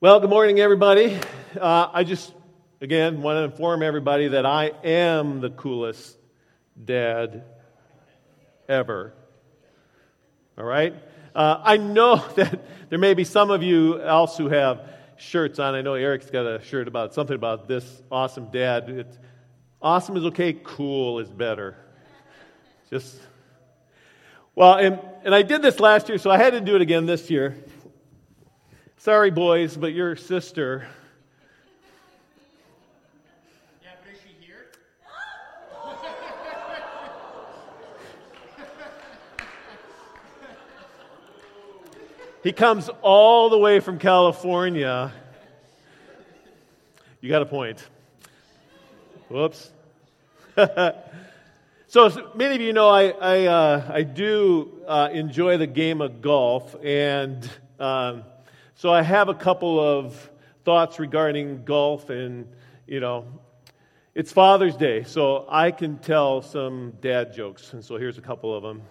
Well, 0.00 0.20
good 0.20 0.30
morning, 0.30 0.60
everybody. 0.60 1.18
Uh, 1.60 1.88
I 1.92 2.04
just, 2.04 2.32
again, 2.80 3.20
want 3.20 3.38
to 3.38 3.42
inform 3.42 3.82
everybody 3.82 4.28
that 4.28 4.46
I 4.46 4.70
am 4.84 5.40
the 5.40 5.50
coolest 5.50 6.16
dad 6.84 7.42
ever. 8.68 9.12
All 10.56 10.62
right? 10.62 10.94
Uh, 11.34 11.60
I 11.64 11.78
know 11.78 12.24
that 12.36 12.60
there 12.90 13.00
may 13.00 13.14
be 13.14 13.24
some 13.24 13.50
of 13.50 13.64
you 13.64 14.00
else 14.00 14.38
who 14.38 14.48
have 14.48 14.88
shirts 15.16 15.58
on. 15.58 15.74
I 15.74 15.80
know 15.80 15.94
Eric's 15.94 16.30
got 16.30 16.46
a 16.46 16.62
shirt 16.62 16.86
about 16.86 17.12
something 17.12 17.34
about 17.34 17.66
this 17.66 18.00
awesome 18.08 18.52
dad. 18.52 18.88
It's, 18.88 19.18
awesome 19.82 20.16
is 20.16 20.26
okay, 20.26 20.52
cool 20.52 21.18
is 21.18 21.28
better. 21.28 21.76
Just, 22.88 23.18
well, 24.54 24.74
and, 24.74 25.00
and 25.24 25.34
I 25.34 25.42
did 25.42 25.60
this 25.60 25.80
last 25.80 26.08
year, 26.08 26.18
so 26.18 26.30
I 26.30 26.38
had 26.38 26.52
to 26.52 26.60
do 26.60 26.76
it 26.76 26.82
again 26.82 27.04
this 27.04 27.30
year. 27.30 27.56
Sorry, 29.00 29.30
boys, 29.30 29.76
but 29.76 29.92
your 29.92 30.16
sister. 30.16 30.88
Yeah, 33.80 33.90
but 34.02 34.12
is 34.12 34.18
she 34.22 34.44
here? 34.44 34.66
He 42.42 42.50
comes 42.50 42.90
all 43.00 43.50
the 43.50 43.58
way 43.58 43.78
from 43.78 44.00
California. 44.00 45.12
You 47.20 47.28
got 47.28 47.42
a 47.42 47.46
point. 47.46 47.86
Whoops. 49.28 49.70
so, 51.86 52.32
many 52.34 52.56
of 52.56 52.60
you 52.60 52.72
know, 52.72 52.88
I, 52.88 53.10
I, 53.10 53.46
uh, 53.46 53.92
I 53.94 54.02
do 54.02 54.82
uh, 54.88 55.08
enjoy 55.12 55.56
the 55.56 55.68
game 55.68 56.00
of 56.00 56.20
golf, 56.20 56.74
and 56.82 57.48
um, 57.78 58.24
so 58.78 58.92
I 58.92 59.02
have 59.02 59.28
a 59.28 59.34
couple 59.34 59.80
of 59.80 60.30
thoughts 60.64 61.00
regarding 61.00 61.64
golf, 61.64 62.10
and 62.10 62.46
you 62.86 63.00
know, 63.00 63.24
it's 64.14 64.30
Father's 64.30 64.76
Day, 64.76 65.02
so 65.02 65.46
I 65.48 65.72
can 65.72 65.98
tell 65.98 66.42
some 66.42 66.92
dad 67.00 67.34
jokes, 67.34 67.72
and 67.72 67.84
so 67.84 67.96
here's 67.96 68.18
a 68.18 68.20
couple 68.20 68.54
of 68.54 68.62
them. 68.62 68.82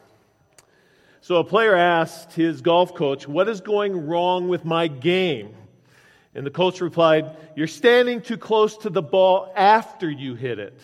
So 1.21 1.38
a 1.38 1.44
player 1.45 1.73
asked 1.73 2.33
his 2.33 2.59
golf 2.59 2.95
coach, 2.95 3.29
What 3.29 3.47
is 3.47 3.61
going 3.61 4.07
wrong 4.07 4.49
with 4.49 4.66
my 4.66 4.89
game? 4.89 5.55
And 6.35 6.45
the 6.45 6.51
coach 6.51 6.81
replied, 6.81 7.38
You're 7.55 7.67
standing 7.67 8.19
too 8.19 8.38
close 8.38 8.75
to 8.79 8.89
the 8.89 9.01
ball 9.01 9.53
after 9.55 10.09
you 10.09 10.35
hit 10.35 10.59
it. 10.59 10.77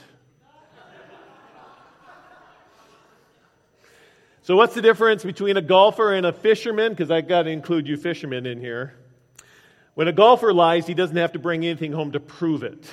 So, 4.44 4.58
what's 4.58 4.76
the 4.76 4.82
difference 4.82 5.24
between 5.24 5.56
a 5.56 5.62
golfer 5.62 6.14
and 6.14 6.26
a 6.26 6.34
fisherman? 6.34 6.92
Because 6.92 7.10
I've 7.10 7.30
got 7.30 7.44
to 7.44 7.50
include 7.50 7.88
you 7.88 7.96
fishermen 7.96 8.46
in 8.46 8.60
here. 8.60 8.94
When 9.94 10.10
a 10.10 10.12
golfer 10.12 10.54
lies, 10.54 10.86
he 10.86 10.94
doesn't 10.94 11.16
have 11.16 11.32
to 11.32 11.40
bring 11.40 11.64
anything 11.64 11.94
home 11.94 12.12
to 12.12 12.20
prove 12.20 12.64
it. 12.64 12.86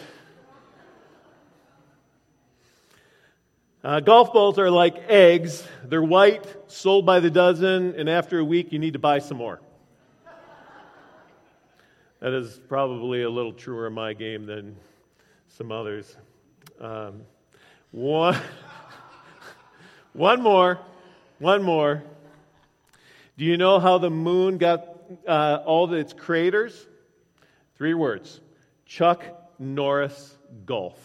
Uh, 3.83 3.98
golf 3.98 4.33
balls 4.33 4.61
are 4.61 4.70
like 4.70 4.95
eggs. 5.09 5.67
They're 5.84 6.05
white, 6.05 6.70
sold 6.70 7.05
by 7.05 7.19
the 7.19 7.31
dozen, 7.31 7.97
and 7.97 8.09
after 8.09 8.39
a 8.39 8.45
week, 8.45 8.70
you 8.70 8.79
need 8.79 8.92
to 8.92 9.01
buy 9.01 9.19
some 9.19 9.39
more. 9.39 9.61
That 12.20 12.33
is 12.33 12.61
probably 12.69 13.23
a 13.23 13.31
little 13.31 13.55
truer 13.55 13.89
in 13.89 13.92
my 13.92 14.12
game 14.12 14.47
than 14.47 14.77
some 15.48 15.73
others. 15.73 16.17
Um, 16.81 17.23
one, 17.91 18.41
one 20.12 20.42
more. 20.42 20.79
One 21.41 21.62
more. 21.62 22.02
Do 23.38 23.46
you 23.46 23.56
know 23.56 23.80
how 23.80 23.96
the 23.96 24.10
moon 24.10 24.58
got 24.58 24.86
uh, 25.27 25.62
all 25.64 25.91
its 25.94 26.12
craters? 26.12 26.86
Three 27.77 27.94
words 27.94 28.42
Chuck 28.84 29.24
Norris 29.58 30.36
Golf. 30.66 30.98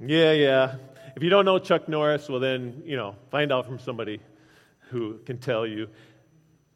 Yeah, 0.00 0.32
yeah. 0.32 0.74
If 1.14 1.22
you 1.22 1.30
don't 1.30 1.44
know 1.44 1.60
Chuck 1.60 1.88
Norris, 1.88 2.28
well, 2.28 2.40
then, 2.40 2.82
you 2.84 2.96
know, 2.96 3.14
find 3.30 3.52
out 3.52 3.64
from 3.64 3.78
somebody 3.78 4.18
who 4.90 5.18
can 5.24 5.38
tell 5.38 5.64
you. 5.64 5.88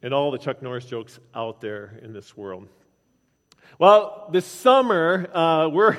And 0.01 0.13
all 0.13 0.31
the 0.31 0.37
Chuck 0.37 0.61
Norris 0.61 0.85
jokes 0.85 1.19
out 1.35 1.59
there 1.59 1.99
in 2.01 2.13
this 2.13 2.37
world. 2.37 2.69
Well, 3.79 4.29
this 4.31 4.45
summer, 4.45 5.29
uh, 5.33 5.67
we're 5.67 5.97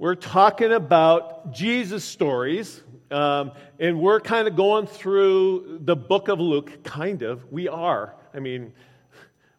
we're 0.00 0.14
talking 0.14 0.70
about 0.70 1.52
Jesus 1.52 2.04
stories, 2.04 2.80
um, 3.10 3.50
and 3.80 4.00
we're 4.00 4.20
kind 4.20 4.46
of 4.46 4.54
going 4.54 4.86
through 4.86 5.80
the 5.82 5.96
book 5.96 6.28
of 6.28 6.38
Luke. 6.38 6.84
Kind 6.84 7.22
of. 7.22 7.50
We 7.50 7.66
are. 7.66 8.14
I 8.32 8.38
mean, 8.38 8.74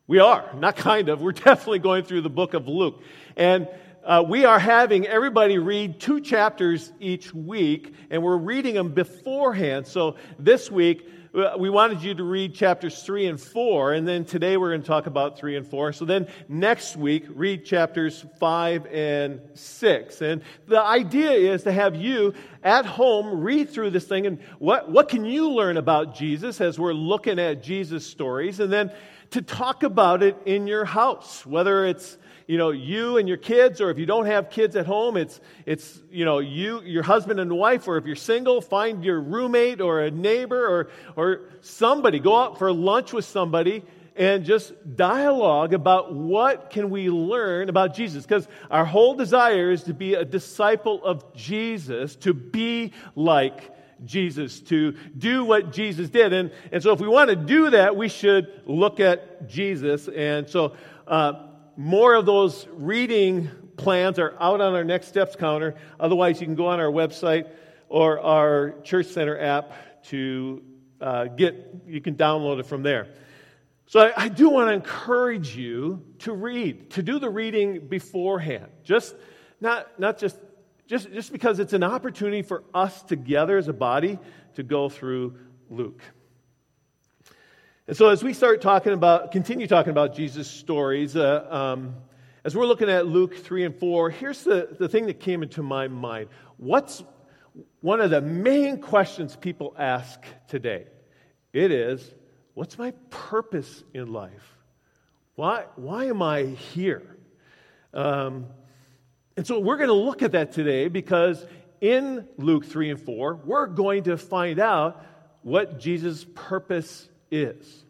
we 0.08 0.20
are. 0.20 0.50
Not 0.56 0.78
kind 0.78 1.10
of. 1.10 1.22
We're 1.22 1.32
definitely 1.34 1.80
going 1.80 2.06
through 2.06 2.22
the 2.22 2.30
book 2.30 2.54
of 2.54 2.70
Luke. 2.70 3.02
And 3.36 3.68
uh, 4.06 4.24
we 4.26 4.46
are 4.46 4.60
having 4.60 5.06
everybody 5.06 5.58
read 5.58 6.00
two 6.00 6.22
chapters 6.22 6.90
each 7.02 7.34
week, 7.34 7.94
and 8.10 8.24
we're 8.24 8.38
reading 8.38 8.76
them 8.76 8.94
beforehand. 8.94 9.88
So 9.88 10.16
this 10.40 10.72
week, 10.72 11.06
we 11.34 11.70
wanted 11.70 12.02
you 12.02 12.16
to 12.16 12.24
read 12.24 12.56
chapters 12.56 13.04
3 13.04 13.28
and 13.28 13.40
4, 13.40 13.94
and 13.94 14.08
then 14.08 14.26
today 14.26 14.58
we're 14.58 14.70
going 14.70 14.82
to 14.82 14.88
talk 14.88 15.06
about 15.06 15.38
3 15.38 15.58
and 15.58 15.68
4. 15.68 15.94
So 15.94 16.06
then 16.06 16.28
next 16.48 16.96
week, 16.96 17.26
read 17.30 17.66
chapters 17.66 18.26
5 18.40 18.88
and 18.88 19.42
6. 19.54 20.22
And 20.22 20.42
the 20.68 20.82
idea 20.82 21.32
is 21.32 21.64
to 21.64 21.72
have 21.72 21.96
you 21.96 22.34
at 22.64 22.86
home 22.86 23.42
read 23.42 23.70
through 23.70 23.92
this 23.92 24.06
thing 24.06 24.26
and 24.26 24.40
what, 24.58 24.90
what 24.90 25.10
can 25.10 25.24
you 25.24 25.52
learn 25.52 25.78
about 25.78 26.16
Jesus 26.16 26.60
as 26.62 26.80
we're 26.80 26.94
looking 26.94 27.40
at 27.40 27.62
Jesus 27.62 28.06
stories, 28.06 28.60
and 28.60 28.72
then 28.72 28.92
to 29.32 29.42
talk 29.42 29.84
about 29.84 30.24
it 30.24 30.38
in 30.46 30.68
your 30.68 30.86
house, 30.86 31.46
whether 31.46 31.86
it's 31.86 32.18
you 32.50 32.58
know, 32.58 32.72
you 32.72 33.18
and 33.18 33.28
your 33.28 33.38
kids, 33.38 33.80
or 33.80 33.92
if 33.92 34.00
you 34.00 34.08
don't 34.08 34.26
have 34.26 34.50
kids 34.50 34.76
at 34.76 34.88
home, 34.88 35.18
it's, 35.18 35.40
it's, 35.68 36.02
you 36.10 36.26
know, 36.26 36.40
you, 36.40 36.82
your 36.82 37.04
husband 37.04 37.40
and 37.40 37.54
wife, 37.54 37.88
or 37.88 37.98
if 37.98 38.08
you're 38.08 38.16
single, 38.16 38.60
find 38.60 39.06
your 39.06 39.22
roommate 39.22 39.82
or 39.82 40.02
a 40.02 40.10
neighbor 40.10 40.68
or, 40.68 40.90
or 41.16 41.42
somebody. 41.62 42.18
Go 42.18 42.36
out 42.36 42.58
for 42.58 42.74
lunch 42.74 43.14
with 43.14 43.26
somebody 43.26 43.84
and 44.16 44.46
just 44.46 44.74
dialogue 44.96 45.76
about 45.76 46.12
what 46.12 46.72
can 46.72 46.90
we 46.90 47.12
learn 47.12 47.70
about 47.70 47.94
Jesus. 47.94 48.26
Because 48.26 48.48
our 48.72 48.84
whole 48.84 49.14
desire 49.14 49.70
is 49.70 49.84
to 49.84 49.94
be 49.94 50.16
a 50.16 50.26
disciple 50.26 51.04
of 51.04 51.36
Jesus, 51.36 52.16
to 52.16 52.34
be 52.34 52.94
like 53.16 53.72
Jesus, 54.06 54.60
to 54.62 54.94
do 55.18 55.46
what 55.46 55.72
Jesus 55.72 56.10
did. 56.10 56.34
And, 56.34 56.52
and 56.72 56.82
so 56.82 56.92
if 56.92 57.00
we 57.00 57.08
want 57.08 57.30
to 57.30 57.36
do 57.36 57.70
that, 57.72 57.96
we 57.96 58.10
should 58.10 58.62
look 58.66 59.00
at 59.00 59.48
Jesus. 59.48 60.08
And 60.08 60.48
so, 60.48 60.76
uh, 61.08 61.48
more 61.76 62.14
of 62.14 62.26
those 62.26 62.68
reading 62.74 63.50
plans 63.78 64.20
are 64.20 64.36
out 64.42 64.60
on 64.60 64.76
our 64.76 64.84
next 64.84 65.08
steps 65.08 65.38
counter. 65.38 65.76
Otherwise, 65.98 66.42
you 66.42 66.46
can 66.46 66.56
go 66.56 66.68
on 66.68 66.82
our 66.82 66.92
website 66.92 67.50
or 67.88 68.20
our 68.20 68.76
Church 68.84 69.08
Center 69.08 69.40
app 69.40 70.04
to 70.08 70.62
uh, 71.00 71.26
get, 71.26 71.56
you 71.88 72.02
can 72.02 72.16
download 72.16 72.60
it 72.60 72.66
from 72.66 72.84
there. 72.84 73.08
So 73.86 74.02
I, 74.02 74.24
I 74.24 74.28
do 74.28 74.50
want 74.50 74.68
to 74.68 74.74
encourage 74.74 75.56
you 75.56 76.04
to 76.20 76.34
read, 76.34 76.92
to 76.92 77.02
do 77.02 77.18
the 77.18 77.30
reading 77.30 77.88
beforehand. 77.88 78.68
Just 78.84 79.16
not, 79.62 80.00
not 80.00 80.20
just, 80.20 80.38
just, 80.90 81.14
just 81.14 81.32
because 81.32 81.60
it's 81.60 81.74
an 81.74 81.84
opportunity 81.84 82.42
for 82.42 82.64
us 82.74 83.04
together 83.04 83.60
as 83.60 83.68
a 83.68 83.74
body 83.74 84.18
to 84.56 84.64
go 84.64 84.90
through 84.90 85.38
Luke. 85.70 86.02
And 87.88 87.96
so, 87.96 88.10
as 88.10 88.24
we 88.24 88.34
start 88.34 88.62
talking 88.62 88.94
about, 88.94 89.32
continue 89.32 89.68
talking 89.68 89.92
about 89.92 90.16
Jesus' 90.16 90.50
stories, 90.50 91.16
uh, 91.16 91.46
um, 91.50 91.96
as 92.44 92.56
we're 92.56 92.66
looking 92.66 92.90
at 92.90 93.06
Luke 93.06 93.36
3 93.36 93.66
and 93.66 93.76
4, 93.76 94.10
here's 94.10 94.44
the, 94.44 94.76
the 94.80 94.90
thing 94.90 95.06
that 95.06 95.20
came 95.20 95.44
into 95.44 95.62
my 95.62 95.88
mind. 95.88 96.30
What's 96.58 97.04
one 97.82 98.02
of 98.02 98.10
the 98.10 98.22
main 98.22 98.82
questions 98.82 99.36
people 99.36 99.76
ask 99.78 100.20
today? 100.48 100.88
It 101.54 101.72
is, 101.72 102.04
what's 102.56 102.80
my 102.80 102.92
purpose 103.12 103.84
in 103.94 104.12
life? 104.12 104.58
Why, 105.36 105.66
why 105.76 106.06
am 106.06 106.24
I 106.24 106.46
here? 106.46 107.04
Um, 107.94 108.48
and 109.40 109.48
so, 109.48 109.58
we're 109.58 109.78
going 109.78 109.88
to 109.88 109.94
look 109.94 110.22
at 110.22 110.34
that 110.34 110.52
today 110.52 110.90
because 110.90 111.46
in 111.80 112.28
Luke 112.36 112.66
3 112.66 112.90
and 112.90 113.00
4, 113.00 113.36
we're 113.46 113.68
going 113.68 114.04
to 114.04 114.18
find 114.18 114.60
out 114.60 115.02
what 115.44 115.80
Jesus' 115.80 116.26
purpose 116.36 117.08
is. 117.32 117.86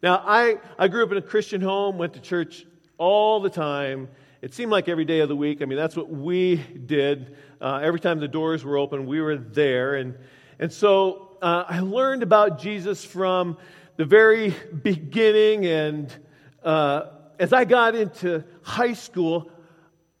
Now, 0.00 0.22
I, 0.24 0.58
I 0.78 0.86
grew 0.86 1.02
up 1.02 1.10
in 1.10 1.18
a 1.18 1.22
Christian 1.22 1.60
home, 1.60 1.98
went 1.98 2.14
to 2.14 2.20
church 2.20 2.66
all 2.98 3.40
the 3.40 3.50
time. 3.50 4.06
It 4.42 4.54
seemed 4.54 4.70
like 4.70 4.88
every 4.88 5.04
day 5.04 5.18
of 5.18 5.28
the 5.28 5.34
week. 5.34 5.60
I 5.60 5.64
mean, 5.64 5.76
that's 5.76 5.96
what 5.96 6.08
we 6.08 6.54
did. 6.54 7.34
Uh, 7.60 7.80
every 7.82 7.98
time 7.98 8.20
the 8.20 8.28
doors 8.28 8.62
were 8.62 8.78
open, 8.78 9.06
we 9.06 9.20
were 9.20 9.36
there. 9.36 9.96
And, 9.96 10.16
and 10.60 10.72
so 10.72 11.36
uh, 11.42 11.64
I 11.66 11.80
learned 11.80 12.22
about 12.22 12.60
Jesus 12.60 13.04
from 13.04 13.56
the 13.96 14.04
very 14.04 14.54
beginning. 14.84 15.66
And 15.66 16.16
uh, 16.62 17.06
as 17.40 17.52
I 17.52 17.64
got 17.64 17.96
into 17.96 18.44
high 18.62 18.92
school, 18.92 19.50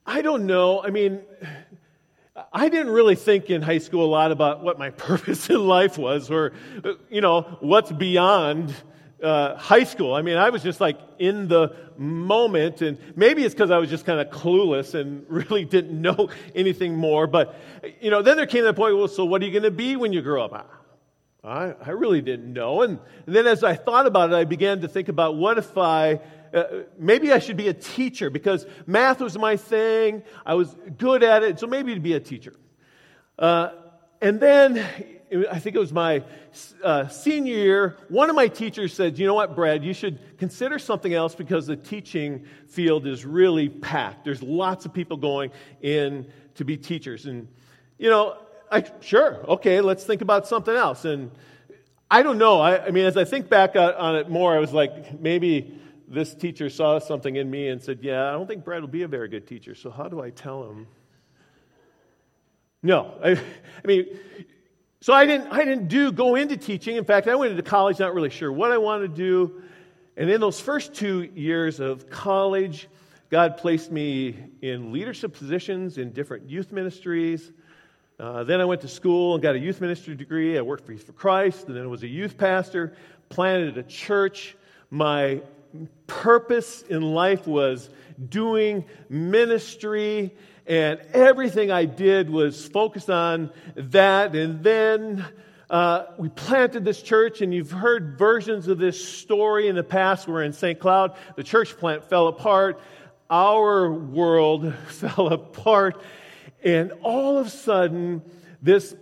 I 0.06 0.22
don't 0.22 0.46
know. 0.46 0.82
I 0.82 0.90
mean, 0.90 1.22
I 2.52 2.68
didn't 2.68 2.92
really 2.92 3.14
think 3.14 3.48
in 3.48 3.62
high 3.62 3.78
school 3.78 4.04
a 4.04 4.10
lot 4.10 4.32
about 4.32 4.62
what 4.62 4.78
my 4.78 4.90
purpose 5.08 5.48
in 5.50 5.66
life 5.66 5.98
was 5.98 6.30
or, 6.30 6.52
you 7.10 7.20
know, 7.20 7.42
what's 7.60 7.92
beyond 7.92 8.74
uh, 9.22 9.56
high 9.56 9.84
school. 9.84 10.14
I 10.14 10.22
mean, 10.22 10.36
I 10.36 10.50
was 10.50 10.62
just 10.62 10.80
like 10.80 10.98
in 11.18 11.48
the 11.48 11.74
moment, 11.96 12.82
and 12.82 12.98
maybe 13.16 13.44
it's 13.44 13.54
because 13.54 13.70
I 13.70 13.78
was 13.78 13.88
just 13.88 14.04
kind 14.04 14.20
of 14.20 14.28
clueless 14.28 14.94
and 14.94 15.24
really 15.28 15.64
didn't 15.64 16.00
know 16.00 16.28
anything 16.54 16.96
more. 16.96 17.26
But, 17.26 17.54
you 18.00 18.10
know, 18.10 18.20
then 18.20 18.36
there 18.36 18.46
came 18.46 18.64
that 18.64 18.76
point, 18.76 18.96
well, 18.96 19.08
so 19.08 19.24
what 19.24 19.40
are 19.40 19.46
you 19.46 19.52
going 19.52 19.62
to 19.62 19.70
be 19.70 19.96
when 19.96 20.12
you 20.12 20.20
grow 20.20 20.44
up? 20.44 20.70
I, 21.42 21.74
I 21.84 21.90
really 21.90 22.22
didn't 22.22 22.52
know. 22.52 22.82
And, 22.82 22.98
and 23.26 23.34
then 23.34 23.46
as 23.46 23.62
I 23.62 23.74
thought 23.74 24.06
about 24.06 24.30
it, 24.30 24.34
I 24.34 24.44
began 24.44 24.80
to 24.80 24.88
think 24.88 25.08
about 25.08 25.36
what 25.36 25.58
if 25.58 25.76
I, 25.76 26.20
uh, 26.54 26.84
maybe 26.98 27.32
I 27.32 27.40
should 27.40 27.56
be 27.56 27.68
a 27.68 27.74
teacher 27.74 28.30
because 28.30 28.66
math 28.86 29.20
was 29.20 29.36
my 29.36 29.56
thing. 29.56 30.22
I 30.46 30.54
was 30.54 30.74
good 30.98 31.22
at 31.22 31.42
it, 31.42 31.58
so 31.58 31.66
maybe 31.66 31.94
to 31.94 32.00
be 32.00 32.14
a 32.14 32.20
teacher. 32.20 32.54
Uh, 33.38 33.70
and 34.22 34.40
then 34.40 34.78
I 35.50 35.58
think 35.58 35.74
it 35.74 35.80
was 35.80 35.92
my 35.92 36.22
uh, 36.82 37.08
senior 37.08 37.56
year, 37.56 37.96
one 38.08 38.30
of 38.30 38.36
my 38.36 38.46
teachers 38.46 38.94
said, 38.94 39.18
You 39.18 39.26
know 39.26 39.34
what, 39.34 39.56
Brad, 39.56 39.84
you 39.84 39.92
should 39.92 40.38
consider 40.38 40.78
something 40.78 41.12
else 41.12 41.34
because 41.34 41.66
the 41.66 41.76
teaching 41.76 42.44
field 42.68 43.06
is 43.06 43.24
really 43.24 43.68
packed. 43.68 44.24
There's 44.24 44.42
lots 44.42 44.84
of 44.84 44.92
people 44.92 45.16
going 45.16 45.50
in 45.82 46.26
to 46.54 46.64
be 46.64 46.76
teachers. 46.76 47.26
And, 47.26 47.48
you 47.98 48.10
know, 48.10 48.36
I, 48.70 48.84
sure, 49.00 49.44
okay, 49.48 49.80
let's 49.80 50.04
think 50.04 50.22
about 50.22 50.46
something 50.46 50.74
else. 50.74 51.04
And 51.04 51.32
I 52.10 52.22
don't 52.22 52.38
know. 52.38 52.60
I, 52.60 52.86
I 52.86 52.90
mean, 52.90 53.04
as 53.04 53.16
I 53.16 53.24
think 53.24 53.48
back 53.48 53.74
on 53.76 54.16
it 54.16 54.30
more, 54.30 54.54
I 54.54 54.60
was 54.60 54.72
like, 54.72 55.20
maybe 55.20 55.80
this 56.14 56.34
teacher 56.34 56.70
saw 56.70 56.98
something 56.98 57.36
in 57.36 57.50
me 57.50 57.68
and 57.68 57.82
said, 57.82 57.98
Yeah, 58.02 58.28
I 58.28 58.32
don't 58.32 58.46
think 58.46 58.64
Brad 58.64 58.80
will 58.80 58.88
be 58.88 59.02
a 59.02 59.08
very 59.08 59.28
good 59.28 59.46
teacher. 59.46 59.74
So 59.74 59.90
how 59.90 60.08
do 60.08 60.20
I 60.20 60.30
tell 60.30 60.68
him? 60.68 60.86
No. 62.82 63.14
I, 63.22 63.30
I 63.32 63.86
mean, 63.86 64.06
so 65.00 65.12
I 65.12 65.26
didn't, 65.26 65.48
I 65.48 65.64
didn't 65.64 65.88
do 65.88 66.12
go 66.12 66.36
into 66.36 66.56
teaching. 66.56 66.96
In 66.96 67.04
fact, 67.04 67.28
I 67.28 67.34
went 67.34 67.50
into 67.50 67.62
college 67.62 67.98
not 67.98 68.14
really 68.14 68.30
sure 68.30 68.52
what 68.52 68.72
I 68.72 68.78
wanted 68.78 69.08
to 69.08 69.16
do. 69.16 69.62
And 70.16 70.30
in 70.30 70.40
those 70.40 70.60
first 70.60 70.94
two 70.94 71.28
years 71.34 71.80
of 71.80 72.08
college, 72.08 72.88
God 73.30 73.56
placed 73.56 73.90
me 73.90 74.36
in 74.62 74.92
leadership 74.92 75.34
positions 75.34 75.98
in 75.98 76.12
different 76.12 76.48
youth 76.48 76.70
ministries. 76.70 77.52
Uh, 78.20 78.44
then 78.44 78.60
I 78.60 78.64
went 78.64 78.80
to 78.82 78.88
school 78.88 79.34
and 79.34 79.42
got 79.42 79.56
a 79.56 79.58
youth 79.58 79.80
ministry 79.80 80.14
degree. 80.14 80.56
I 80.56 80.62
worked 80.62 80.86
for, 80.86 80.96
for 80.96 81.12
Christ, 81.12 81.66
and 81.66 81.76
then 81.76 81.82
I 81.82 81.86
was 81.86 82.04
a 82.04 82.08
youth 82.08 82.38
pastor, 82.38 82.94
planted 83.28 83.76
a 83.76 83.82
church. 83.82 84.56
My 84.90 85.42
purpose 86.06 86.82
in 86.82 87.02
life 87.02 87.46
was 87.46 87.88
doing 88.28 88.84
ministry 89.08 90.32
and 90.66 90.98
everything 91.12 91.70
I 91.70 91.84
did 91.84 92.30
was 92.30 92.66
focused 92.66 93.10
on 93.10 93.50
that. 93.76 94.34
And 94.34 94.62
then 94.62 95.24
uh, 95.68 96.06
we 96.16 96.30
planted 96.30 96.84
this 96.84 97.02
church, 97.02 97.42
and 97.42 97.52
you've 97.52 97.70
heard 97.70 98.18
versions 98.18 98.68
of 98.68 98.78
this 98.78 99.02
story 99.06 99.68
in 99.68 99.76
the 99.76 99.84
past. 99.84 100.26
We're 100.26 100.42
in 100.42 100.52
St. 100.52 100.78
Cloud. 100.78 101.16
The 101.36 101.44
church 101.44 101.76
plant 101.76 102.04
fell 102.04 102.28
apart. 102.28 102.80
Our 103.28 103.92
world 103.92 104.74
fell 104.88 105.28
apart. 105.28 106.00
And 106.62 106.92
all 107.02 107.38
of 107.38 107.46
a 107.46 107.50
sudden, 107.50 108.22
this 108.62 108.94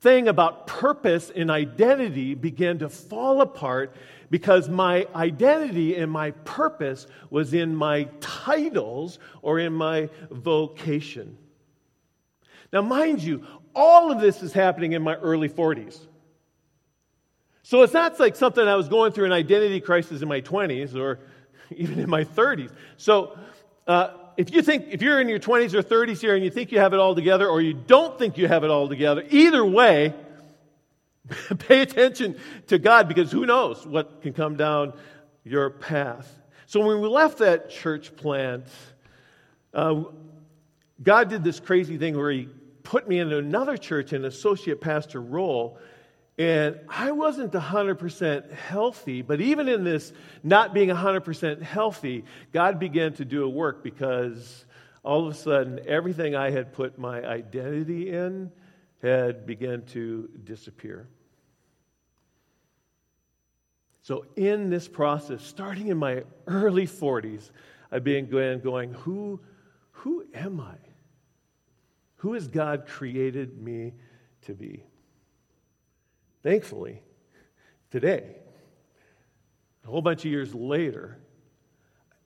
thing 0.00 0.26
about 0.26 0.66
purpose 0.66 1.30
and 1.34 1.50
identity 1.50 2.34
began 2.34 2.78
to 2.80 2.88
fall 2.88 3.40
apart 3.40 3.94
because 4.30 4.68
my 4.68 5.06
identity 5.14 5.96
and 5.96 6.10
my 6.10 6.30
purpose 6.30 7.06
was 7.30 7.54
in 7.54 7.74
my 7.74 8.04
titles 8.20 9.18
or 9.42 9.58
in 9.58 9.72
my 9.72 10.08
vocation. 10.30 11.36
Now, 12.72 12.82
mind 12.82 13.22
you, 13.22 13.46
all 13.74 14.10
of 14.10 14.20
this 14.20 14.42
is 14.42 14.52
happening 14.52 14.92
in 14.92 15.02
my 15.02 15.14
early 15.16 15.48
40s. 15.48 15.98
So 17.62 17.82
it's 17.82 17.92
not 17.92 18.18
like 18.20 18.36
something 18.36 18.66
I 18.66 18.76
was 18.76 18.88
going 18.88 19.12
through 19.12 19.26
an 19.26 19.32
identity 19.32 19.80
crisis 19.80 20.22
in 20.22 20.28
my 20.28 20.40
20s 20.40 20.94
or 20.94 21.20
even 21.76 21.98
in 21.98 22.08
my 22.08 22.24
30s. 22.24 22.70
So 22.96 23.38
uh, 23.86 24.10
if 24.36 24.54
you 24.54 24.62
think, 24.62 24.86
if 24.90 25.02
you're 25.02 25.20
in 25.20 25.28
your 25.28 25.38
20s 25.38 25.74
or 25.74 25.82
30s 25.82 26.20
here 26.20 26.34
and 26.34 26.44
you 26.44 26.50
think 26.50 26.70
you 26.72 26.78
have 26.78 26.92
it 26.92 27.00
all 27.00 27.14
together 27.14 27.48
or 27.48 27.60
you 27.60 27.74
don't 27.74 28.18
think 28.18 28.38
you 28.38 28.48
have 28.48 28.64
it 28.64 28.70
all 28.70 28.88
together, 28.88 29.24
either 29.30 29.64
way, 29.64 30.14
Pay 31.58 31.82
attention 31.82 32.36
to 32.68 32.78
God 32.78 33.08
because 33.08 33.30
who 33.32 33.46
knows 33.46 33.86
what 33.86 34.22
can 34.22 34.32
come 34.32 34.56
down 34.56 34.92
your 35.44 35.70
path. 35.70 36.32
So 36.66 36.80
when 36.80 37.00
we 37.00 37.08
left 37.08 37.38
that 37.38 37.70
church 37.70 38.14
plant, 38.16 38.66
uh, 39.72 40.04
God 41.02 41.28
did 41.28 41.44
this 41.44 41.60
crazy 41.60 41.98
thing 41.98 42.16
where 42.16 42.30
He 42.30 42.48
put 42.82 43.08
me 43.08 43.18
into 43.18 43.38
another 43.38 43.76
church 43.76 44.12
in 44.12 44.22
an 44.22 44.24
associate 44.26 44.80
pastor 44.80 45.20
role. 45.20 45.78
And 46.38 46.78
I 46.88 47.12
wasn't 47.12 47.52
100% 47.52 48.52
healthy, 48.52 49.22
but 49.22 49.40
even 49.40 49.68
in 49.68 49.84
this 49.84 50.12
not 50.42 50.74
being 50.74 50.90
100% 50.90 51.62
healthy, 51.62 52.24
God 52.52 52.78
began 52.78 53.14
to 53.14 53.24
do 53.24 53.44
a 53.44 53.48
work 53.48 53.82
because 53.82 54.66
all 55.02 55.26
of 55.26 55.32
a 55.32 55.36
sudden 55.36 55.80
everything 55.86 56.36
I 56.36 56.50
had 56.50 56.72
put 56.72 56.98
my 56.98 57.24
identity 57.24 58.10
in 58.10 58.52
had 59.02 59.46
begun 59.46 59.82
to 59.92 60.28
disappear. 60.44 61.08
So, 64.06 64.24
in 64.36 64.70
this 64.70 64.86
process, 64.86 65.42
starting 65.42 65.88
in 65.88 65.96
my 65.96 66.22
early 66.46 66.86
40s, 66.86 67.50
I 67.90 67.98
began 67.98 68.60
going, 68.60 68.92
who, 68.92 69.40
who 69.90 70.24
am 70.32 70.60
I? 70.60 70.76
Who 72.18 72.34
has 72.34 72.46
God 72.46 72.86
created 72.86 73.60
me 73.60 73.94
to 74.42 74.54
be? 74.54 74.84
Thankfully, 76.44 77.02
today, 77.90 78.36
a 79.84 79.88
whole 79.88 80.02
bunch 80.02 80.24
of 80.24 80.30
years 80.30 80.54
later, 80.54 81.18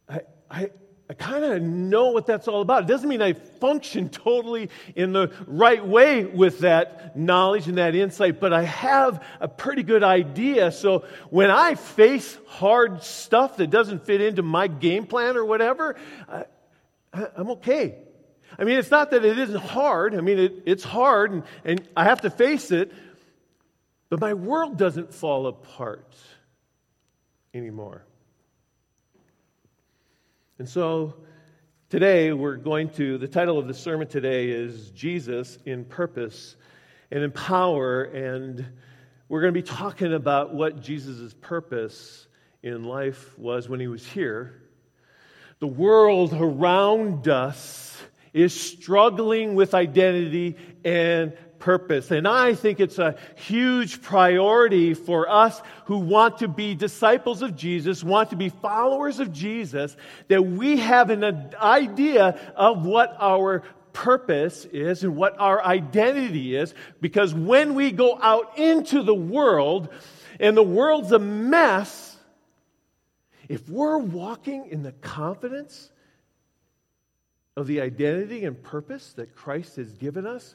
I, 0.06 0.20
I, 0.50 0.70
I 1.10 1.12
kind 1.14 1.44
of 1.44 1.60
know 1.60 2.12
what 2.12 2.24
that's 2.24 2.46
all 2.46 2.60
about. 2.60 2.84
It 2.84 2.86
doesn't 2.86 3.08
mean 3.08 3.20
I 3.20 3.32
function 3.32 4.08
totally 4.10 4.70
in 4.94 5.12
the 5.12 5.32
right 5.48 5.84
way 5.84 6.24
with 6.24 6.60
that 6.60 7.16
knowledge 7.16 7.66
and 7.66 7.78
that 7.78 7.96
insight, 7.96 8.38
but 8.38 8.52
I 8.52 8.62
have 8.62 9.20
a 9.40 9.48
pretty 9.48 9.82
good 9.82 10.04
idea. 10.04 10.70
So 10.70 11.04
when 11.28 11.50
I 11.50 11.74
face 11.74 12.38
hard 12.46 13.02
stuff 13.02 13.56
that 13.56 13.70
doesn't 13.70 14.06
fit 14.06 14.20
into 14.20 14.44
my 14.44 14.68
game 14.68 15.04
plan 15.04 15.36
or 15.36 15.44
whatever, 15.44 15.96
I, 16.28 16.44
am 17.36 17.50
okay. 17.50 17.96
I 18.56 18.62
mean, 18.62 18.78
it's 18.78 18.92
not 18.92 19.10
that 19.10 19.24
it 19.24 19.36
isn't 19.36 19.60
hard. 19.60 20.14
I 20.14 20.20
mean, 20.20 20.38
it, 20.38 20.62
it's 20.64 20.84
hard 20.84 21.32
and, 21.32 21.42
and 21.64 21.88
I 21.96 22.04
have 22.04 22.20
to 22.20 22.30
face 22.30 22.70
it, 22.70 22.92
but 24.10 24.20
my 24.20 24.34
world 24.34 24.78
doesn't 24.78 25.12
fall 25.12 25.48
apart 25.48 26.14
anymore. 27.52 28.04
And 30.60 30.68
so 30.68 31.14
today 31.88 32.34
we're 32.34 32.56
going 32.56 32.90
to, 32.90 33.16
the 33.16 33.26
title 33.26 33.58
of 33.58 33.66
the 33.66 33.72
sermon 33.72 34.06
today 34.06 34.50
is 34.50 34.90
Jesus 34.90 35.56
in 35.64 35.86
Purpose 35.86 36.54
and 37.10 37.24
in 37.24 37.32
Power. 37.32 38.02
And 38.02 38.66
we're 39.30 39.40
going 39.40 39.54
to 39.54 39.58
be 39.58 39.66
talking 39.66 40.12
about 40.12 40.52
what 40.52 40.82
Jesus' 40.82 41.34
purpose 41.40 42.26
in 42.62 42.84
life 42.84 43.38
was 43.38 43.70
when 43.70 43.80
he 43.80 43.88
was 43.88 44.06
here. 44.06 44.60
The 45.60 45.66
world 45.66 46.34
around 46.34 47.26
us 47.26 47.96
is 48.34 48.52
struggling 48.52 49.54
with 49.54 49.72
identity 49.72 50.58
and 50.84 51.32
purpose. 51.60 52.10
And 52.10 52.26
I 52.26 52.54
think 52.54 52.80
it's 52.80 52.98
a 52.98 53.14
huge 53.36 54.02
priority 54.02 54.94
for 54.94 55.28
us 55.28 55.62
who 55.84 55.98
want 55.98 56.38
to 56.38 56.48
be 56.48 56.74
disciples 56.74 57.42
of 57.42 57.54
Jesus, 57.54 58.02
want 58.02 58.30
to 58.30 58.36
be 58.36 58.48
followers 58.48 59.20
of 59.20 59.32
Jesus, 59.32 59.96
that 60.28 60.42
we 60.42 60.78
have 60.78 61.10
an 61.10 61.54
idea 61.60 62.52
of 62.56 62.84
what 62.84 63.16
our 63.20 63.62
purpose 63.92 64.64
is 64.64 65.04
and 65.04 65.14
what 65.14 65.38
our 65.38 65.62
identity 65.64 66.56
is. 66.56 66.74
Because 67.00 67.34
when 67.34 67.74
we 67.74 67.92
go 67.92 68.18
out 68.20 68.58
into 68.58 69.02
the 69.02 69.14
world 69.14 69.88
and 70.40 70.56
the 70.56 70.62
world's 70.62 71.12
a 71.12 71.18
mess, 71.18 72.16
if 73.48 73.68
we're 73.68 73.98
walking 73.98 74.68
in 74.70 74.82
the 74.82 74.92
confidence 74.92 75.90
of 77.56 77.66
the 77.66 77.80
identity 77.80 78.44
and 78.44 78.62
purpose 78.62 79.12
that 79.14 79.34
Christ 79.34 79.76
has 79.76 79.92
given 79.92 80.26
us, 80.26 80.54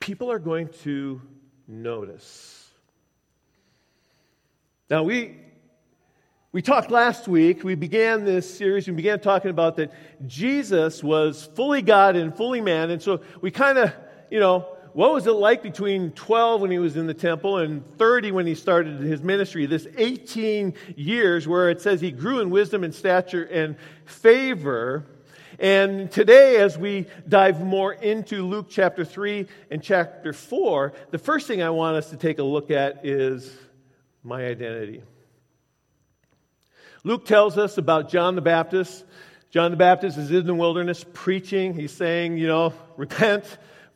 people 0.00 0.32
are 0.32 0.38
going 0.38 0.68
to 0.82 1.20
notice. 1.68 2.68
Now, 4.88 5.04
we, 5.04 5.36
we 6.50 6.62
talked 6.62 6.90
last 6.90 7.28
week, 7.28 7.62
we 7.62 7.76
began 7.76 8.24
this 8.24 8.52
series, 8.52 8.88
we 8.88 8.94
began 8.94 9.20
talking 9.20 9.50
about 9.50 9.76
that 9.76 9.92
Jesus 10.26 11.04
was 11.04 11.48
fully 11.54 11.82
God 11.82 12.16
and 12.16 12.36
fully 12.36 12.60
man. 12.60 12.90
And 12.90 13.00
so 13.00 13.20
we 13.40 13.52
kind 13.52 13.78
of, 13.78 13.92
you 14.30 14.40
know, 14.40 14.66
what 14.92 15.12
was 15.12 15.28
it 15.28 15.32
like 15.32 15.62
between 15.62 16.10
12 16.12 16.62
when 16.62 16.70
he 16.70 16.78
was 16.78 16.96
in 16.96 17.06
the 17.06 17.14
temple 17.14 17.58
and 17.58 17.84
30 17.96 18.32
when 18.32 18.46
he 18.46 18.56
started 18.56 19.00
his 19.00 19.22
ministry? 19.22 19.66
This 19.66 19.86
18 19.96 20.74
years 20.96 21.46
where 21.46 21.70
it 21.70 21.80
says 21.80 22.00
he 22.00 22.10
grew 22.10 22.40
in 22.40 22.50
wisdom 22.50 22.82
and 22.82 22.92
stature 22.92 23.44
and 23.44 23.76
favor. 24.04 25.06
And 25.60 26.10
today, 26.10 26.56
as 26.56 26.78
we 26.78 27.06
dive 27.28 27.60
more 27.60 27.92
into 27.92 28.46
Luke 28.46 28.68
chapter 28.70 29.04
3 29.04 29.46
and 29.70 29.82
chapter 29.82 30.32
4, 30.32 30.94
the 31.10 31.18
first 31.18 31.46
thing 31.46 31.60
I 31.60 31.68
want 31.68 31.98
us 31.98 32.08
to 32.10 32.16
take 32.16 32.38
a 32.38 32.42
look 32.42 32.70
at 32.70 33.04
is 33.04 33.54
my 34.24 34.46
identity. 34.46 35.02
Luke 37.04 37.26
tells 37.26 37.58
us 37.58 37.76
about 37.76 38.08
John 38.08 38.36
the 38.36 38.40
Baptist. 38.40 39.04
John 39.50 39.70
the 39.70 39.76
Baptist 39.76 40.16
is 40.16 40.30
in 40.30 40.46
the 40.46 40.54
wilderness 40.54 41.04
preaching. 41.12 41.74
He's 41.74 41.92
saying, 41.92 42.38
you 42.38 42.46
know, 42.46 42.72
repent 42.96 43.44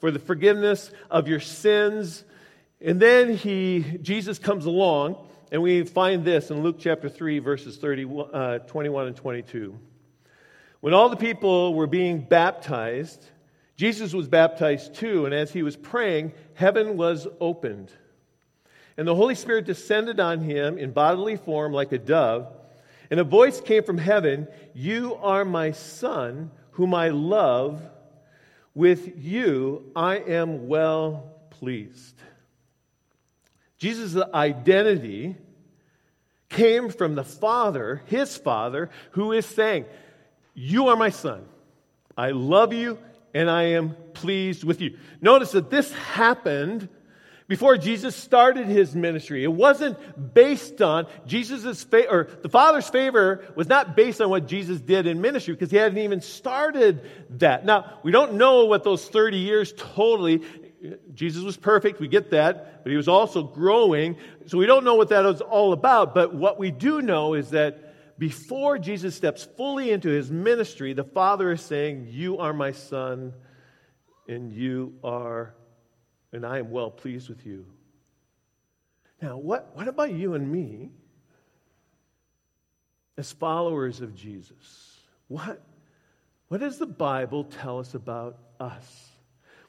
for 0.01 0.11
the 0.11 0.19
forgiveness 0.19 0.91
of 1.11 1.29
your 1.29 1.41
sins. 1.41 2.25
And 2.83 3.01
then 3.01 3.35
he, 3.39 3.99
Jesus 4.03 4.39
comes 4.39 4.67
along, 4.67 5.17
and 5.51 5.63
we 5.63 5.85
find 5.85 6.27
this 6.27 6.51
in 6.51 6.63
Luke 6.63 6.77
chapter 6.79 7.09
3, 7.09 7.39
verses 7.39 7.79
30, 7.79 8.07
uh, 8.35 8.59
21 8.59 9.07
and 9.07 9.17
22. 9.17 9.79
When 10.85 10.93
all 10.93 11.09
the 11.09 11.17
people 11.17 11.73
were 11.73 11.87
being 11.87 12.21
baptized, 12.21 13.25
Jesus 13.75 14.13
was 14.13 14.29
baptized 14.29 14.95
too, 14.95 15.25
and 15.25 15.35
as 15.35 15.51
he 15.51 15.63
was 15.63 15.77
praying, 15.77 16.35
heaven 16.53 16.99
was 16.99 17.27
opened. 17.41 17.91
And 18.99 19.09
the 19.09 19.15
Holy 19.15 19.35
Spirit 19.35 19.65
descended 19.65 20.21
on 20.21 20.43
him 20.43 20.77
in 20.77 20.91
bodily 20.91 21.37
form 21.37 21.73
like 21.73 21.93
a 21.93 21.99
dove. 21.99 22.53
And 23.11 23.19
a 23.19 23.25
voice 23.25 23.63
came 23.63 23.83
from 23.83 23.97
heaven 23.97 24.47
You 24.75 25.15
are 25.23 25.47
my 25.47 25.71
Son, 25.71 26.51
whom 26.73 26.93
I 26.93 27.09
love. 27.09 27.81
With 28.75 29.25
you 29.25 29.91
I 29.97 30.17
am 30.17 30.69
well 30.69 31.33
pleased. 31.49 32.15
Jesus' 33.79 34.23
identity 34.35 35.35
came 36.51 36.91
from 36.91 37.15
the 37.15 37.25
Father, 37.25 38.03
his 38.05 38.37
Father, 38.37 38.91
who 39.13 39.33
is 39.33 39.47
saying, 39.47 39.87
you 40.55 40.89
are 40.89 40.97
my 40.97 41.11
son. 41.11 41.45
I 42.17 42.31
love 42.31 42.73
you 42.73 42.99
and 43.35 43.51
I 43.51 43.65
am 43.65 43.97
pleased 44.15 44.65
with 44.65 44.81
you. 44.81 44.97
Notice 45.21 45.53
that 45.53 45.71
this 45.71 45.93
happened 45.93 46.89
before 47.47 47.77
Jesus 47.77 48.17
started 48.17 48.67
his 48.67 48.95
ministry. 48.95 49.45
It 49.45 49.53
wasn't 49.53 49.99
based 50.33 50.81
on 50.81 51.07
Jesus's 51.27 51.83
favor, 51.83 52.09
or 52.11 52.25
the 52.43 52.49
Father's 52.49 52.89
favor 52.89 53.45
was 53.55 53.69
not 53.69 53.97
based 53.97 54.21
on 54.21 54.31
what 54.31 54.47
Jesus 54.47 54.81
did 54.81 55.07
in 55.07 55.21
ministry 55.21 55.53
because 55.53 55.71
he 55.71 55.77
hadn't 55.77 55.99
even 55.99 56.21
started 56.21 57.03
that. 57.39 57.67
Now, 57.67 57.99
we 58.03 58.13
don't 58.13 58.35
know 58.35 58.65
what 58.65 58.83
those 58.83 59.07
30 59.07 59.39
years 59.39 59.75
totally, 59.77 60.43
Jesus 61.15 61.43
was 61.43 61.57
perfect, 61.57 62.01
we 62.01 62.09
get 62.09 62.31
that, 62.31 62.83
but 62.83 62.91
he 62.91 62.97
was 62.97 63.09
also 63.09 63.43
growing. 63.43 64.17
So 64.47 64.57
we 64.57 64.67
don't 64.67 64.85
know 64.85 64.95
what 64.95 65.11
that 65.11 65.25
was 65.25 65.41
all 65.41 65.73
about, 65.73 66.15
but 66.15 66.35
what 66.35 66.59
we 66.59 66.71
do 66.71 67.03
know 67.03 67.35
is 67.35 67.51
that 67.51 67.84
before 68.19 68.79
Jesus 68.79 69.15
steps 69.15 69.45
fully 69.57 69.91
into 69.91 70.09
his 70.09 70.31
ministry, 70.31 70.93
the 70.93 71.05
Father 71.05 71.53
is 71.53 71.61
saying, 71.61 72.09
You 72.11 72.39
are 72.39 72.53
my 72.53 72.73
Son, 72.73 73.33
and 74.29 74.53
you 74.53 74.95
are, 75.03 75.55
and 76.33 76.47
I 76.47 76.59
am 76.59 76.71
well 76.71 76.91
pleased 76.91 77.29
with 77.29 77.45
you. 77.45 77.67
Now, 79.21 79.37
what, 79.37 79.75
what 79.75 79.89
about 79.89 80.13
you 80.13 80.35
and 80.35 80.51
me 80.51 80.91
as 83.17 83.33
followers 83.33 84.01
of 84.01 84.15
Jesus? 84.15 84.99
What, 85.29 85.63
what 86.49 86.61
does 86.61 86.79
the 86.79 86.87
Bible 86.87 87.45
tell 87.45 87.79
us 87.79 87.95
about 87.95 88.39
us? 88.61 89.11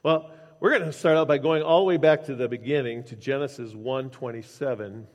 Well, 0.03 0.31
we're 0.59 0.71
going 0.77 0.83
to 0.83 0.93
start 0.93 1.17
out 1.17 1.27
by 1.27 1.37
going 1.37 1.63
all 1.63 1.79
the 1.79 1.85
way 1.85 1.97
back 1.97 2.25
to 2.25 2.35
the 2.35 2.47
beginning 2.47 3.03
to 3.05 3.15
Genesis 3.15 3.73
1:27. 3.73 5.05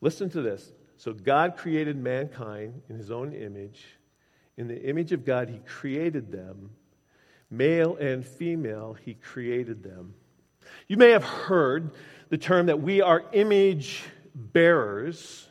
Listen 0.00 0.30
to 0.30 0.42
this. 0.42 0.72
So 0.96 1.12
God 1.12 1.56
created 1.56 1.96
mankind 1.96 2.82
in 2.88 2.96
his 2.96 3.10
own 3.10 3.32
image. 3.32 3.84
In 4.56 4.68
the 4.68 4.82
image 4.82 5.12
of 5.12 5.24
God, 5.24 5.48
he 5.48 5.58
created 5.58 6.32
them. 6.32 6.70
Male 7.50 7.96
and 7.96 8.24
female, 8.24 8.94
he 8.94 9.14
created 9.14 9.82
them. 9.82 10.14
You 10.88 10.96
may 10.96 11.10
have 11.10 11.24
heard 11.24 11.92
the 12.28 12.38
term 12.38 12.66
that 12.66 12.80
we 12.80 13.02
are 13.02 13.24
image 13.32 14.02
bearers. 14.34 15.46